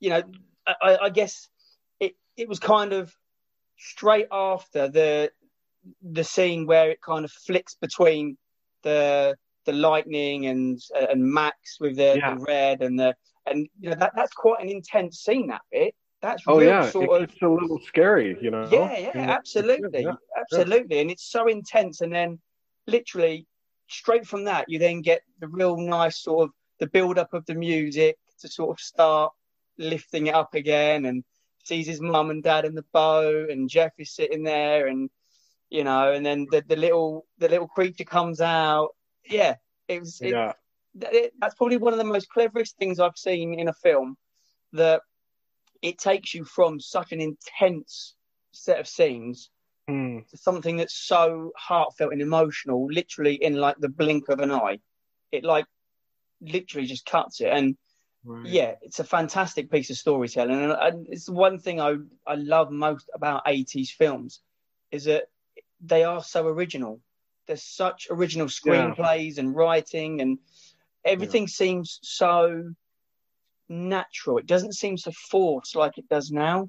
[0.00, 0.22] you know,
[0.66, 1.48] I, I guess
[2.00, 3.14] it it was kind of
[3.78, 5.30] straight after the
[6.02, 8.36] the scene where it kind of flicks between
[8.82, 12.34] the the lightning and and Max with the, yeah.
[12.34, 13.14] the red and the
[13.46, 17.22] and you know that that's quite an intense scene that bit that's oh yeah, sort
[17.22, 18.68] it's of, a little scary, you know.
[18.70, 21.02] Yeah, yeah, absolutely, yeah, absolutely, yeah.
[21.02, 22.00] and it's so intense.
[22.00, 22.40] And then,
[22.86, 23.46] literally,
[23.88, 26.50] straight from that, you then get the real nice sort of
[26.80, 29.32] the build up of the music to sort of start
[29.78, 31.22] lifting it up again, and
[31.64, 35.10] sees his mum and dad in the boat, and Jeff is sitting there, and
[35.70, 38.88] you know, and then the, the little the little creature comes out.
[39.24, 39.54] Yeah,
[39.86, 40.20] it was.
[40.20, 40.52] It, yeah.
[41.00, 44.16] It, that's probably one of the most cleverest things I've seen in a film.
[44.72, 45.02] That
[45.82, 48.14] it takes you from such an intense
[48.52, 49.50] set of scenes
[49.88, 50.28] mm.
[50.28, 54.78] to something that's so heartfelt and emotional, literally in like the blink of an eye.
[55.32, 55.66] It like
[56.40, 57.48] literally just cuts it.
[57.48, 57.76] And
[58.24, 58.46] right.
[58.46, 60.62] yeah, it's a fantastic piece of storytelling.
[60.62, 64.40] And, and it's one thing I, I love most about 80s films
[64.90, 65.24] is that
[65.80, 67.00] they are so original.
[67.46, 69.40] There's such original screenplays yeah.
[69.40, 70.38] and writing, and
[71.04, 71.48] everything yeah.
[71.48, 72.74] seems so
[73.68, 74.38] natural.
[74.38, 76.68] It doesn't seem so forced like it does now.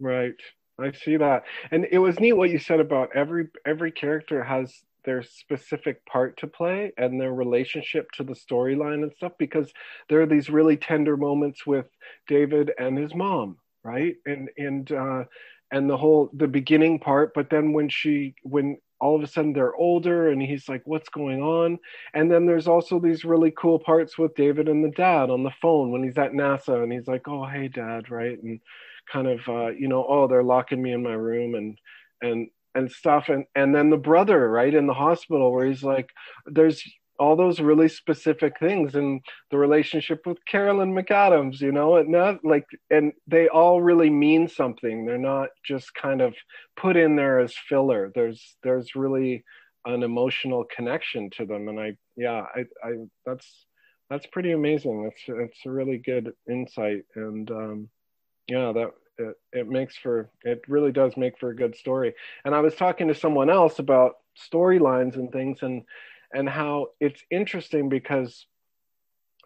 [0.00, 0.34] Right.
[0.78, 1.44] I see that.
[1.70, 4.74] And it was neat what you said about every every character has
[5.04, 9.72] their specific part to play and their relationship to the storyline and stuff because
[10.08, 11.86] there are these really tender moments with
[12.26, 14.16] David and his mom, right?
[14.26, 15.24] And and uh
[15.70, 19.52] and the whole the beginning part, but then when she when all of a sudden
[19.52, 21.78] they're older and he's like what's going on?
[22.14, 25.52] And then there's also these really cool parts with david and the dad on the
[25.62, 28.42] phone when he's at nasa and he's like oh hey dad right?
[28.42, 28.60] And
[29.12, 31.78] kind of uh, you know oh they're locking me in my room and
[32.22, 33.28] and and stuff.
[33.28, 36.10] And and then the brother right in the hospital where he's like
[36.46, 36.82] there's
[37.18, 42.44] all those really specific things and the relationship with Carolyn McAdams, you know, and not
[42.44, 45.04] like, and they all really mean something.
[45.04, 46.34] They're not just kind of
[46.76, 48.12] put in there as filler.
[48.14, 49.44] There's, there's really
[49.84, 51.68] an emotional connection to them.
[51.68, 52.92] And I, yeah, I, I,
[53.24, 53.66] that's,
[54.10, 55.10] that's pretty amazing.
[55.10, 57.04] It's, it's a really good insight.
[57.14, 57.88] And, um,
[58.48, 62.14] yeah, that, it, it makes for, it really does make for a good story.
[62.44, 64.16] And I was talking to someone else about
[64.52, 65.82] storylines and things and,
[66.32, 68.46] and how it's interesting because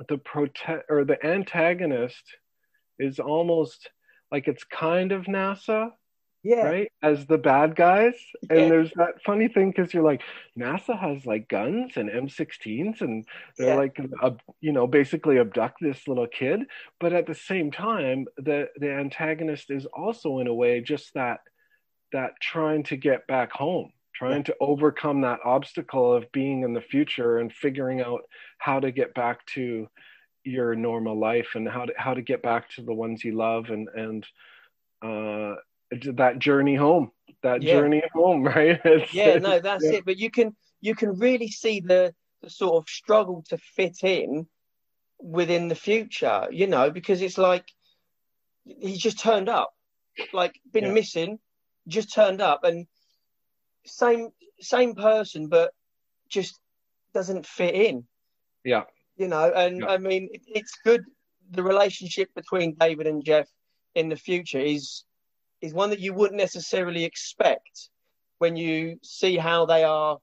[0.09, 2.25] the protect or the antagonist
[2.99, 3.90] is almost
[4.33, 5.90] like it's kind of NASA,
[6.43, 8.14] yeah, right, as the bad guys.
[8.51, 8.57] Yeah.
[8.59, 10.23] And there's that funny thing because you're like,
[10.59, 13.27] NASA has like guns and M16s, and
[13.59, 13.75] they're yeah.
[13.75, 16.61] like, uh, you know, basically abduct this little kid.
[16.99, 21.40] But at the same time, the the antagonist is also in a way just that
[22.12, 26.80] that trying to get back home trying to overcome that obstacle of being in the
[26.83, 28.20] future and figuring out
[28.59, 29.88] how to get back to
[30.44, 33.70] your normal life and how to how to get back to the ones you love
[33.70, 34.26] and and
[35.00, 35.54] uh,
[36.12, 37.11] that journey home
[37.42, 37.72] that yeah.
[37.72, 39.92] journey home right it's, yeah no that's yeah.
[39.92, 44.04] it but you can you can really see the the sort of struggle to fit
[44.04, 44.46] in
[45.18, 47.64] within the future you know because it's like
[48.64, 49.70] he's just turned up
[50.35, 50.92] like been yeah.
[50.92, 51.38] missing
[51.88, 52.87] just turned up and
[53.87, 55.73] same same person, but
[56.29, 56.61] just
[57.14, 58.05] doesn't fit in.
[58.64, 58.85] Yeah.
[59.16, 59.88] You know, and yeah.
[59.88, 61.05] I mean, it, it's good.
[61.51, 63.49] The relationship between David and Jeff
[63.95, 65.05] in the future is
[65.61, 67.90] is one that you wouldn't necessarily expect
[68.38, 70.19] when you see how they are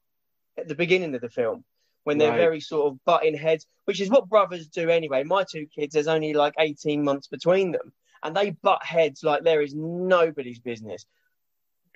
[0.57, 1.63] at the beginning of the film
[2.07, 2.37] when they're right.
[2.37, 5.25] very sort of butting heads, which is what brothers do anyway.
[5.25, 7.91] My two kids, there's only like 18 months between them,
[8.23, 11.05] and they butt heads like there is nobody's business.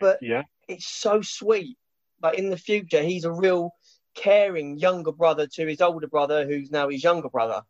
[0.01, 1.77] But yeah, it's so sweet.
[2.19, 3.73] But in the future, he's a real
[4.13, 7.61] caring younger brother to his older brother, who's now his younger brother.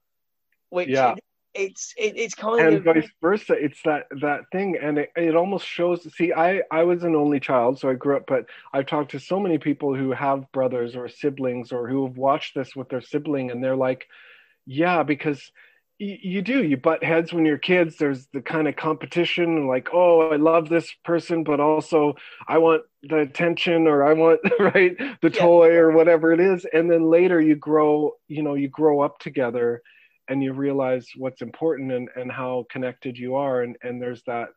[0.69, 1.15] Which yeah.
[1.53, 5.11] it's it, it's kind and of and vice versa it's that that thing and it,
[5.17, 8.45] it almost shows see i i was an only child so i grew up but
[8.71, 12.55] i've talked to so many people who have brothers or siblings or who have watched
[12.55, 14.07] this with their sibling and they're like
[14.65, 15.51] yeah because
[16.01, 17.97] you, you do you butt heads when you're kids.
[17.97, 22.15] There's the kind of competition like oh i love this person but also
[22.47, 25.41] i want the attention or i want right the Yeah.
[25.41, 26.65] toy or whatever it is.
[26.73, 29.81] And then later you grow you know you grow up together
[30.27, 33.63] and you realize what's important and, and how connected you are.
[33.63, 34.49] And, and there's that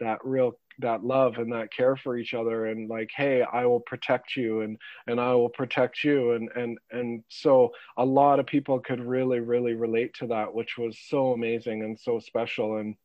[0.00, 3.80] that real that love and that care for each other and like hey i will
[3.80, 6.32] protect you and and i will protect you.
[6.32, 10.76] And and and so a lot of people could really really relate to that which
[10.78, 12.78] was so amazing and so special.
[12.78, 12.96] And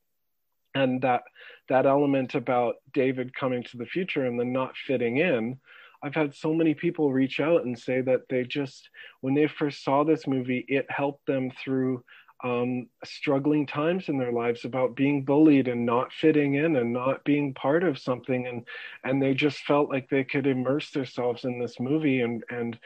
[0.76, 1.24] and that
[1.70, 5.58] that element about david coming to the future and then not fitting in
[6.04, 8.90] i've had so many people reach out and say that they just
[9.22, 12.04] when they first saw this movie it helped them through
[12.46, 17.24] um, struggling times in their lives about being bullied and not fitting in and not
[17.24, 18.46] being part of something.
[18.46, 18.66] And
[19.04, 22.78] and they just felt like they could immerse themselves in this movie and and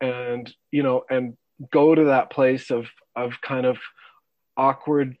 [0.00, 1.36] and you know and
[1.72, 3.78] go to that place of of kind of
[4.56, 5.16] awkward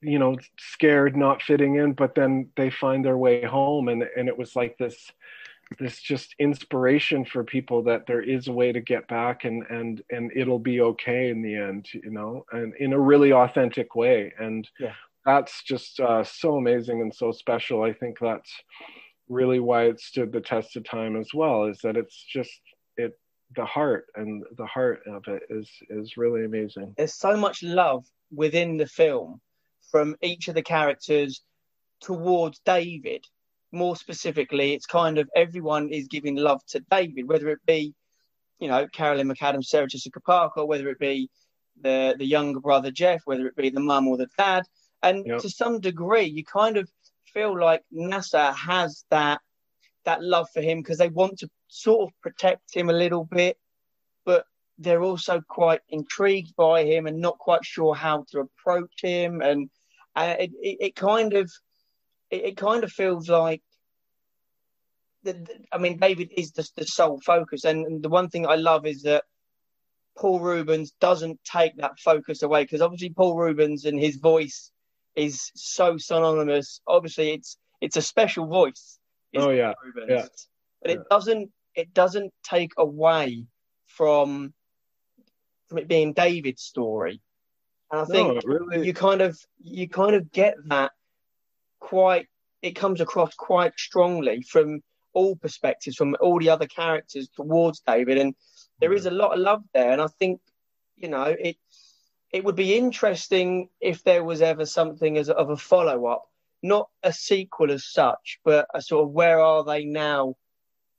[0.00, 3.88] you know scared not fitting in but then they find their way home.
[3.88, 5.12] And and it was like this
[5.78, 10.02] this just inspiration for people that there is a way to get back and and
[10.10, 14.32] and it'll be okay in the end you know and in a really authentic way
[14.38, 14.92] and Yeah.
[15.24, 18.52] that's just uh, so amazing and so special i think that's
[19.28, 22.60] really why it stood the test of time as well is that it's just
[22.96, 23.18] it
[23.56, 28.04] the heart and the heart of it is is really amazing there's so much love
[28.30, 29.40] within the film
[29.90, 31.42] from each of the characters
[32.00, 33.24] towards David.
[33.74, 37.94] More specifically, it's kind of everyone is giving love to David, whether it be,
[38.58, 41.28] you know, Carolyn McAdams, Sarah Jessica Parker, whether it be
[41.80, 44.64] the the younger brother Jeff, whether it be the mum or the dad,
[45.02, 45.40] and Yep.
[45.40, 46.88] to some degree, you kind of
[47.32, 49.40] feel like NASA has that
[50.04, 53.58] that love for him because they want to sort of protect him a little bit,
[54.24, 54.46] but
[54.78, 59.70] they're also quite intrigued by him and not quite sure how to approach him and
[60.16, 61.50] uh, it, it, it kind of
[62.34, 63.62] it, it kind of feels like
[65.72, 68.86] I mean David is the, the sole focus and, and the one thing I love
[68.86, 69.24] is that
[70.16, 74.70] Paul Reubens doesn't take that focus away because obviously Paul Reubens and his voice
[75.16, 78.98] is so synonymous obviously it's it's a special voice
[79.36, 80.10] oh yeah Reubens.
[80.10, 80.26] yeah.
[80.82, 81.04] But it Yeah.
[81.10, 83.46] doesn't it doesn't take away
[83.86, 84.52] from
[85.68, 87.20] from it being David's story.
[87.90, 90.92] And I think it really you kind of you kind of get that
[91.84, 92.26] quite
[92.62, 94.80] it comes across quite strongly from
[95.12, 98.16] all perspectives, from all the other characters towards David.
[98.16, 98.34] And
[98.80, 99.92] there is a lot of love there.
[99.92, 100.40] And I think,
[100.96, 101.56] you know, it
[102.32, 106.24] it would be interesting if there was ever something as of a follow up,
[106.62, 110.34] not a sequel as such, but a sort of where are they now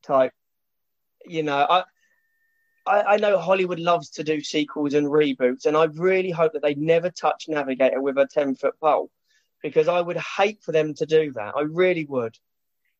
[0.04, 0.34] type.
[1.26, 1.84] You know, I,
[2.86, 6.62] I I know Hollywood loves to do sequels and reboots, and I really hope that
[6.62, 9.10] they never touch Navigator with a ten foot pole,
[9.66, 11.56] because I would hate for them to do that.
[11.56, 12.38] I really would.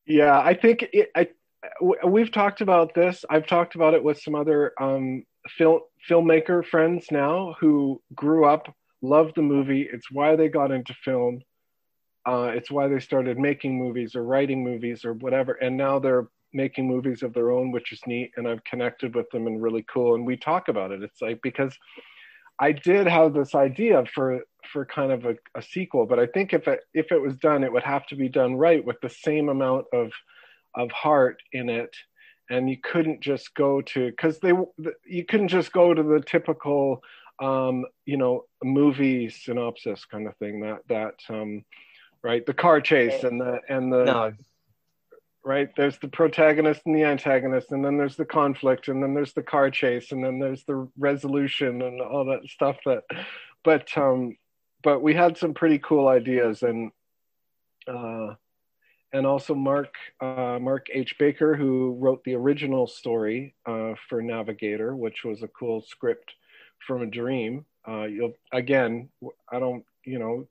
[0.04, 1.28] Yeah, I think it, I
[2.06, 3.24] we've talked about this.
[3.30, 5.24] I've talked about it with some other um,
[5.56, 9.88] film filmmaker friends now who grew up, loved the movie.
[9.90, 11.40] It's why they got into film.
[12.26, 15.52] Uh, it's why they started making movies or writing movies or whatever.
[15.52, 18.32] And now they're making movies of their own, which is neat.
[18.36, 20.16] And I've connected with them and really cool.
[20.16, 21.02] And we talk about it.
[21.02, 21.76] It's like because
[22.58, 24.40] I did have this idea for
[24.72, 27.64] for kind of a, a sequel, but I think if it if it was done,
[27.64, 30.12] it would have to be done right with the same amount of
[30.74, 31.94] of heart in it,
[32.50, 34.52] and you couldn't just go to because they
[35.06, 37.02] you couldn't just go to the typical
[37.40, 41.64] um, you know movie synopsis kind of thing that that um,
[42.22, 44.32] right the car chase and the and the No,
[45.46, 49.32] right there's the protagonist and the antagonist and then there's the conflict and then there's
[49.32, 53.04] the car chase and then there's the resolution and all that stuff that
[53.62, 54.36] but um
[54.82, 56.62] but we had some pretty cool ideas.
[56.62, 56.90] And
[57.86, 58.34] uh
[59.12, 61.16] and also mark uh mark h.
[61.18, 66.32] Baker who wrote the original story uh for navigator which was a cool script
[66.86, 67.64] from a dream.
[67.88, 69.08] Uh you'll again
[69.50, 70.46] i don't you know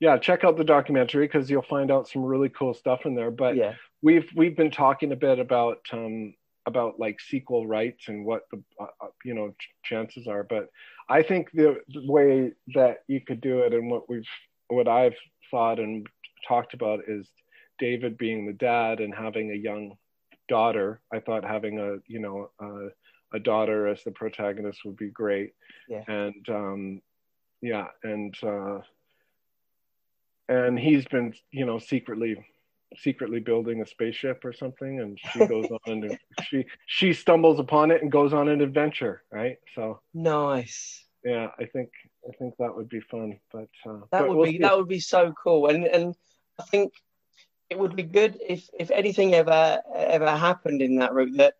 [0.00, 3.30] yeah check out the documentary because you'll find out some really cool stuff in there.
[3.30, 6.34] But yeah, we've we've been talking a bit about um
[6.66, 10.42] about like sequel rights and what the uh, uh, you know ch- chances are.
[10.42, 10.68] But
[11.08, 14.28] i think the, the way that you could do it and what we've
[14.68, 15.16] what i've
[15.50, 16.06] thought and
[16.46, 17.26] talked about is
[17.78, 19.96] david being the dad and having a young
[20.48, 25.08] daughter i thought having a you know a, a daughter as the protagonist would be
[25.08, 25.52] great
[25.88, 26.04] Yeah.
[26.08, 27.02] and um
[27.64, 28.80] yeah, and uh,
[30.50, 32.36] and he's been you know secretly
[32.96, 36.18] secretly building a spaceship or something and she goes on and
[36.48, 41.64] she she stumbles upon it and goes on an adventure right so nice yeah i
[41.64, 41.90] think
[42.28, 44.58] i think that would be fun but uh, that but would we'll be see.
[44.58, 46.14] that would be so cool and and
[46.58, 46.92] i think
[47.70, 51.54] it would be good if if anything ever ever happened in that route that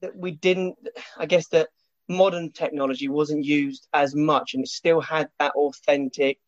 [0.00, 0.76] that we didn't
[1.18, 1.68] i guess that
[2.08, 6.38] modern technology wasn't used as much and it still had that authentic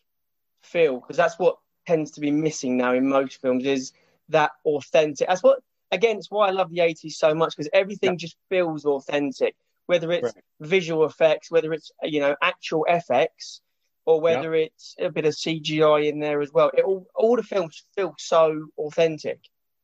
[0.63, 1.57] feel because that's what
[1.87, 3.93] tends to be missing now in most films is
[4.29, 5.29] that authentic.
[5.29, 5.61] That's what
[5.93, 8.17] again it's why i love the 80s so much because everything Yeah.
[8.17, 9.55] just feels authentic
[9.87, 10.43] whether it's Right.
[10.61, 13.61] visual effects whether it's you know actual fx
[14.07, 16.71] or whether it's a bit of cgi in there as well.
[16.77, 19.41] It all, all the films feel so authentic.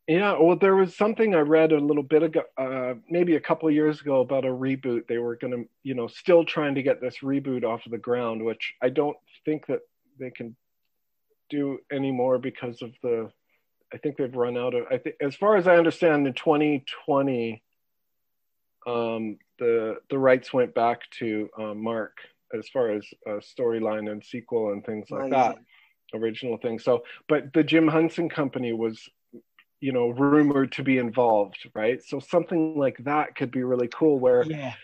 [0.07, 3.68] Yeah well there was something i read a little bit ago uh, maybe a couple
[3.68, 5.07] of years ago about a reboot.
[5.07, 7.98] They were going to you know still trying to get this reboot off of the
[7.98, 9.80] ground which i don't think that
[10.18, 10.57] they can
[11.51, 13.30] do anymore because of the
[13.92, 17.62] i think they've run out of i think as far as i understand in 2020
[18.86, 22.16] um the the rights went back to uh, mark
[22.57, 25.59] as far as uh, storyline and sequel and things like that
[26.14, 26.78] original thing.
[26.78, 29.09] So but the jim henson company was
[29.80, 32.03] you know rumored to be involved right?
[32.03, 34.74] So something like that could be really cool where yeah.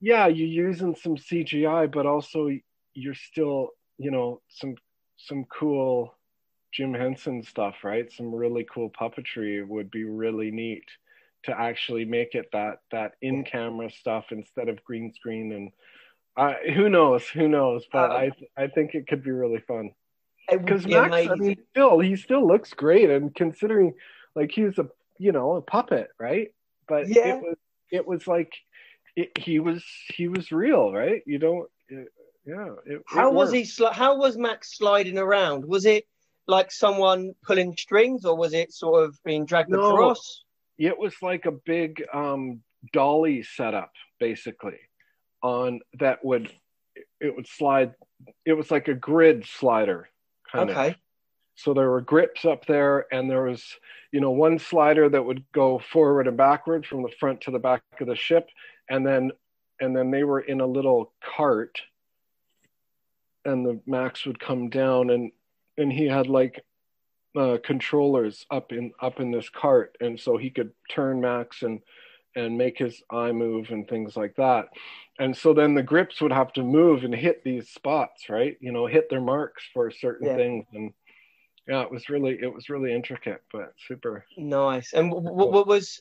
[0.00, 2.48] yeah you're using some cgi but also
[2.94, 4.74] you're still you know some
[5.16, 6.15] some cool
[6.72, 10.84] jim henson stuff right some really cool puppetry would be really neat
[11.44, 15.70] to actually make it that that in camera stuff instead of green screen and
[16.36, 19.90] uh, who knows who knows but Um, i i think it could be really fun
[20.50, 21.30] because be Max, amazing.
[21.32, 23.94] I mean, still he still looks great, and considering
[24.36, 24.88] like he was a
[25.18, 26.52] you know a puppet, right?
[26.86, 27.34] But Yeah.
[27.34, 27.56] it was
[27.90, 28.52] it was like
[29.16, 31.22] it, he was he was real, right?
[31.26, 32.08] You don't, it,
[32.46, 32.68] yeah.
[32.84, 33.62] It, How was he?
[33.62, 35.64] Sli- how was Max sliding around?
[35.64, 36.06] Was it
[36.46, 39.78] like someone pulling strings, or was it sort of being dragged No.
[39.80, 40.44] across?
[40.78, 42.60] It was like a big um,
[42.92, 44.78] dolly setup, basically,
[45.42, 46.52] on that would
[47.20, 47.94] it would slide.
[48.44, 50.08] It was like a grid slider,
[50.50, 50.76] kind of.
[50.76, 50.96] Okay.
[51.54, 53.64] So there were grips up there, and there was,
[54.12, 57.58] you know, one slider that would go forward and backward from the front to the
[57.58, 58.46] back of the ship,
[58.90, 59.32] and then,
[59.80, 61.80] and then they were in a little cart,
[63.46, 65.32] and the Max would come down, and
[65.78, 66.64] and he had like
[67.36, 71.80] uh, controllers up in up in this cart, and so he could turn Max and
[72.34, 74.68] and make his eye move and things like that.
[75.18, 78.58] And so then the grips would have to move and hit these spots, right?
[78.60, 80.36] You know, hit their marks for certain Yeah.
[80.36, 80.92] things and
[81.66, 84.92] yeah it was really it was really intricate but super Nice.
[84.92, 86.00] And what, what was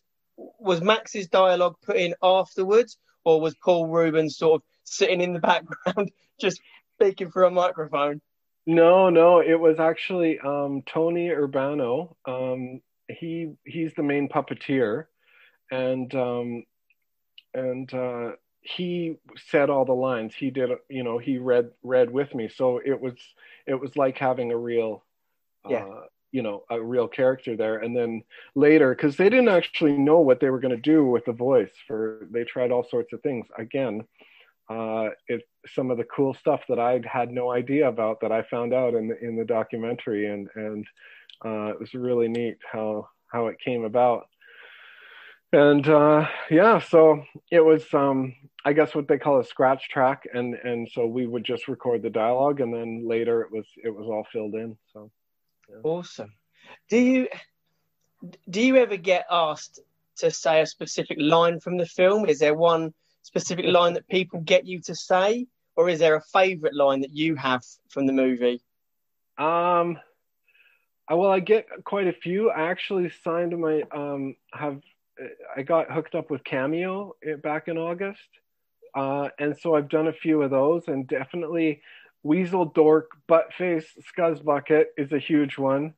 [0.60, 5.40] was Max's dialogue put in afterwards, or was Paul Reubens sort of sitting in the
[5.40, 6.62] background just
[6.96, 8.22] speaking through a microphone?
[8.66, 12.16] No no it was actually um tony urbano.
[12.26, 15.06] Um he he's the main puppeteer
[15.72, 16.64] and um
[17.54, 19.18] and uh he
[19.50, 20.34] said all the lines.
[20.36, 22.50] He did you know he read read with me.
[22.50, 23.14] So it was
[23.68, 25.04] it was like having a real
[25.68, 25.86] Yeah.
[25.86, 27.78] uh, you know a real character there.
[27.78, 28.24] And then
[28.56, 31.72] later because they didn't actually know what they were going to do with the voice
[31.88, 33.48] for they tried all sorts of things.
[33.58, 34.06] Again
[34.70, 38.42] uh it some of the cool stuff that i had no idea about that i
[38.44, 40.86] found out in the in the documentary and and
[41.44, 44.28] uh it was really neat how how it came about
[45.54, 48.34] and uh yeah so it was um
[48.66, 52.02] i guess what they call a scratch track and and so we would just record
[52.02, 55.10] the dialogue and then later it was it was all filled in so
[55.84, 56.34] Awesome.
[56.90, 57.28] Do you
[58.50, 59.80] do you ever get asked
[60.18, 62.28] to say a specific line from the film?
[62.28, 62.94] Is there one
[63.24, 67.14] specific line that people get you to say, or is there a favourite line that
[67.14, 68.62] you have from the movie?
[69.38, 70.00] Um,
[71.10, 72.50] well, I get quite a few.
[72.50, 74.82] I actually signed my um have
[75.56, 78.20] I got hooked up with Cameo eh, back in August,
[78.96, 81.82] uh, and so I've done a few of those, and definitely
[82.24, 85.94] Weasel Dork Buttface Scuzz Bucket is a huge one.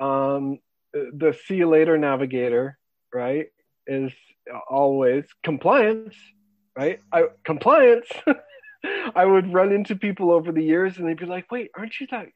[0.00, 0.60] Um,
[0.92, 2.78] the See You Later Navigator,
[3.12, 3.48] right,
[3.86, 4.12] is
[4.68, 6.16] always compliance,
[6.76, 7.00] right?
[7.12, 8.08] I compliance.
[8.84, 12.06] I would run into people over the years, and they'd be like, "Wait, aren't you
[12.10, 12.26] that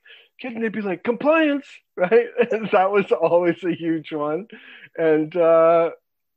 [0.41, 1.67] kid?" And they'd be like, "Compliance,"
[1.97, 2.27] right?
[2.51, 4.47] And that was always a huge one.
[4.97, 5.91] And uh,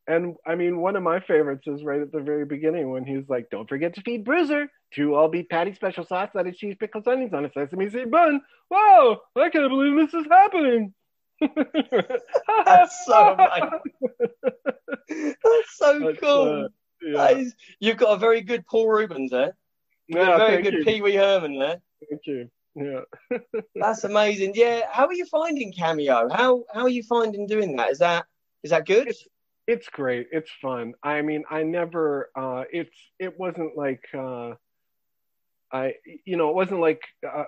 [0.08, 3.28] and I mean, one of my favorites is right at the very beginning when he's
[3.28, 7.08] like, "Don't forget to feed Bruiser two all beef patty special sauce, lettuce, cheese, pickles,
[7.08, 9.18] onions on a sesame seed bun." Whoa!
[9.36, 10.94] I can't believe this is happening.
[11.42, 13.36] That's so.
[15.10, 16.66] That's so That's, cool.
[16.66, 16.68] uh,
[17.02, 17.18] yeah.
[17.18, 19.56] That is- you've got a very good Paul Reubens there.
[20.08, 20.86] Yeah, a very good you.
[20.86, 21.82] Pee Wee Herman there.
[22.10, 22.50] Thank you.
[22.76, 23.02] Yeah.
[23.76, 24.54] That's amazing.
[24.56, 24.82] Yeah.
[24.92, 26.30] How are you finding Cameo?
[26.30, 27.92] How how are you finding doing that?
[27.92, 28.26] Is that
[28.64, 29.08] is that good?
[29.08, 29.28] It's,
[29.68, 30.28] it's great.
[30.32, 30.94] It's fun.
[31.02, 32.30] I mean, I never.
[32.36, 34.04] Uh, it's it wasn't like.
[34.14, 34.54] Uh,
[35.72, 35.94] I
[36.26, 37.46] you know it wasn't like uh,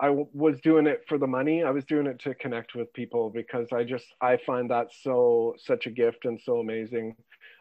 [0.00, 1.62] I w- was doing it for the money.
[1.62, 5.54] I was doing it to connect with people because I just I find that so
[5.58, 7.14] such a gift and so amazing.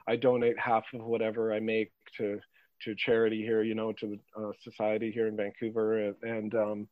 [0.08, 2.40] I donate half of whatever I make to
[2.86, 6.88] to charity here, you know, to the uh, society here in Vancouver, and, um,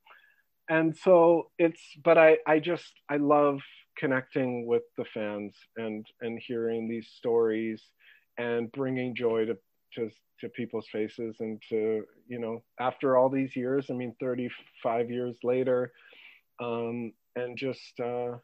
[0.69, 1.81] and so it's.
[2.03, 3.59] But I I just I love
[3.97, 7.81] connecting with the fans and and hearing these stories
[8.37, 9.57] and bringing joy to
[9.95, 10.09] to
[10.39, 15.35] to people's faces and to you know after all these years i mean 35 years
[15.43, 15.91] later
[16.61, 18.37] um and just uh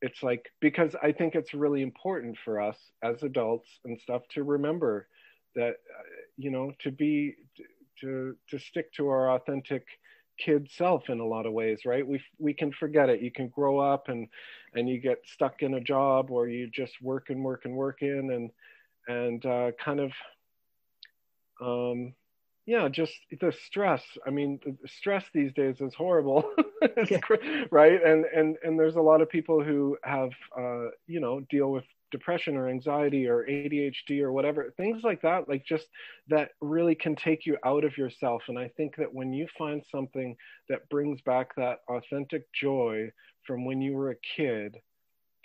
[0.00, 4.42] it's like because i think it's really important for us as adults and stuff to
[4.42, 5.06] remember
[5.54, 6.02] that uh,
[6.36, 7.34] you know to be
[8.00, 9.84] to to stick to our authentic
[10.38, 13.48] kid self in a lot of ways right we we can forget it you can
[13.48, 14.28] grow up and
[14.74, 18.02] and you get stuck in a job or you just work and work and work
[18.02, 18.50] in and
[19.08, 20.12] and uh, kind of
[21.60, 22.12] um,
[22.66, 24.02] yeah, just the stress.
[24.26, 26.50] I mean, stress these days is horrible,
[27.08, 27.20] yeah.
[27.70, 28.04] right?
[28.04, 31.84] And and and there's a lot of people who have, uh, you know, deal with
[32.16, 35.48] depression or anxiety or ADHD or whatever things like that.
[35.48, 35.86] Like just
[36.28, 38.42] that really can take you out of yourself.
[38.48, 40.36] And I think that when you find something
[40.68, 43.10] that brings back that authentic joy
[43.46, 44.76] from when you were a kid,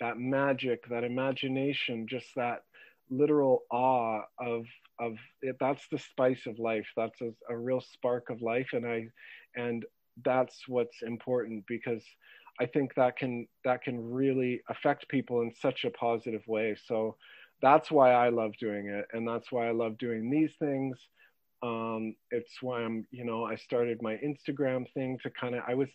[0.00, 2.62] that magic, that imagination, just that
[3.10, 4.64] literal awe of
[4.98, 8.86] of it, that's the spice of life that's a, a real spark of life and
[8.86, 9.06] i
[9.56, 9.84] and
[10.24, 12.04] that's what's important because
[12.60, 17.16] i think that can that can really affect people in such a positive way so
[17.60, 20.96] that's why i love doing it and that's why i love doing these things
[21.64, 25.74] um, it's why i'm you know i started my instagram thing to kind of i
[25.74, 25.88] was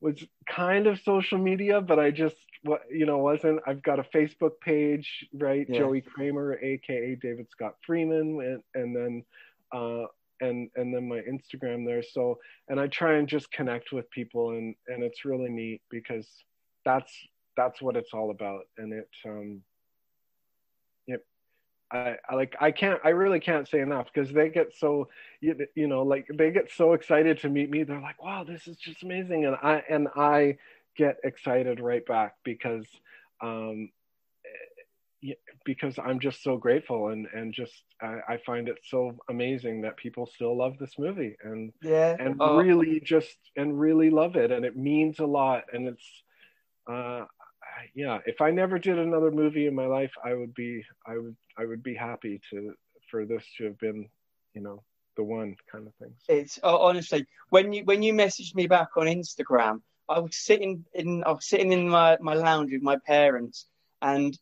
[0.00, 3.60] was kind of social media, but I just what you know wasn't.
[3.66, 5.66] I've got a Facebook page, right?
[5.68, 5.78] Yeah.
[5.78, 9.24] Joey Cramer, aka David Scott Freeman, and, and then
[9.72, 10.06] uh,
[10.40, 12.02] and and then my Instagram there.
[12.02, 16.26] So and I try and just connect with people, and and it's really neat because
[16.84, 17.12] that's
[17.56, 19.62] that's what it's all about, and it um,
[21.90, 25.08] I, I, like I can't I really can't say enough because they get so
[25.40, 27.82] you, you know like they get so excited to meet me.
[27.82, 29.46] They're like wow this is just amazing.
[29.46, 30.58] And I and I
[30.96, 32.86] get excited right back because
[33.40, 33.90] um
[35.64, 39.96] because I'm just so grateful and and just I, I find it so amazing that
[39.96, 42.56] people still love this movie and yeah and oh.
[42.56, 46.22] really just and really love it and it means a lot and it's
[46.90, 47.24] uh
[47.94, 51.36] yeah, if I never did another movie in my life, I would be, I would,
[51.56, 52.74] I would be happy to
[53.10, 54.08] for this to have been,
[54.54, 54.82] you know,
[55.16, 56.12] the one kind of thing.
[56.28, 60.84] It's oh, honestly when you when you messaged me back on Instagram, I was sitting
[60.94, 63.66] in, I was sitting in my my lounge with my parents,
[64.02, 64.38] and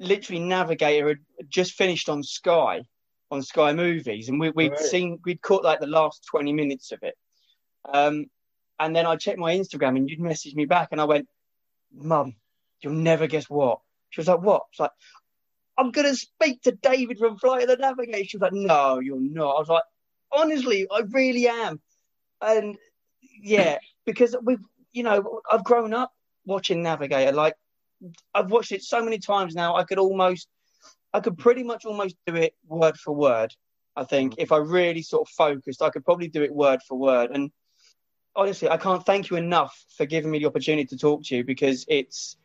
[0.00, 1.18] literally Navigator had
[1.48, 2.82] just finished on Sky,
[3.30, 4.80] on Sky Movies, and we, we'd right.
[4.80, 7.14] seen, we'd caught like the last twenty minutes of it.
[7.92, 8.26] Um,
[8.80, 11.28] and then I checked my Instagram, and you'd messaged me back, and I went,
[11.92, 12.36] "Mum,
[12.80, 13.80] You'll never guess what.
[14.10, 14.62] She was like, What?
[14.70, 14.90] She's like,
[15.76, 18.24] I'm gonna speak to David from Flight of the Navigator.
[18.24, 19.56] She was like, No, you're not.
[19.56, 19.82] I was like,
[20.32, 21.80] honestly, I really am.
[22.40, 22.76] And
[23.40, 26.12] yeah, because we've you know, I've grown up
[26.46, 27.32] watching Navigator.
[27.32, 27.54] Like
[28.34, 30.48] I've watched it so many times now, I could almost
[31.12, 33.54] I could pretty much almost do it word for word.
[33.96, 34.42] I think mm.
[34.42, 37.30] if I really sort of focused, I could probably do it word for word.
[37.32, 37.50] And
[38.36, 41.44] honestly, I can't thank you enough for giving me the opportunity to talk to you
[41.44, 42.36] because it's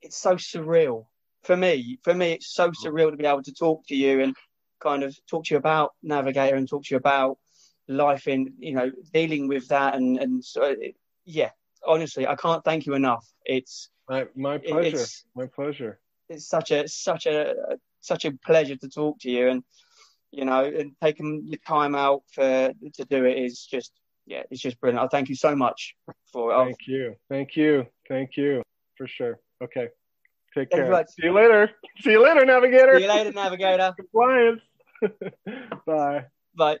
[0.00, 1.06] it's so surreal
[1.42, 1.98] for me.
[2.02, 2.74] For me, it's so mm.
[2.82, 4.34] surreal to be able to talk to you and
[4.80, 7.38] kind of talk to you about Navigator and talk to you about
[7.88, 10.94] life in you know dealing with that and and so it,
[11.24, 11.48] yeah
[11.86, 16.86] honestly i can't thank you enough it's my, my pleasure my pleasure it's such a
[16.88, 17.54] such a
[18.00, 19.62] such a pleasure to talk to you and
[20.30, 23.92] you know and taking your time out for to do it is just
[24.26, 25.94] yeah it's just brilliant i thank you so much
[26.32, 26.64] for oh.
[26.64, 28.62] thank you thank you thank you
[28.96, 29.88] for sure Okay.
[30.54, 31.04] Take care.
[31.08, 31.70] See you later.
[32.00, 32.96] See you later, Navigator.
[32.96, 33.94] See you later, Navigator.
[33.96, 34.60] Compliance.
[35.86, 36.24] Bye.
[36.56, 36.78] Bye.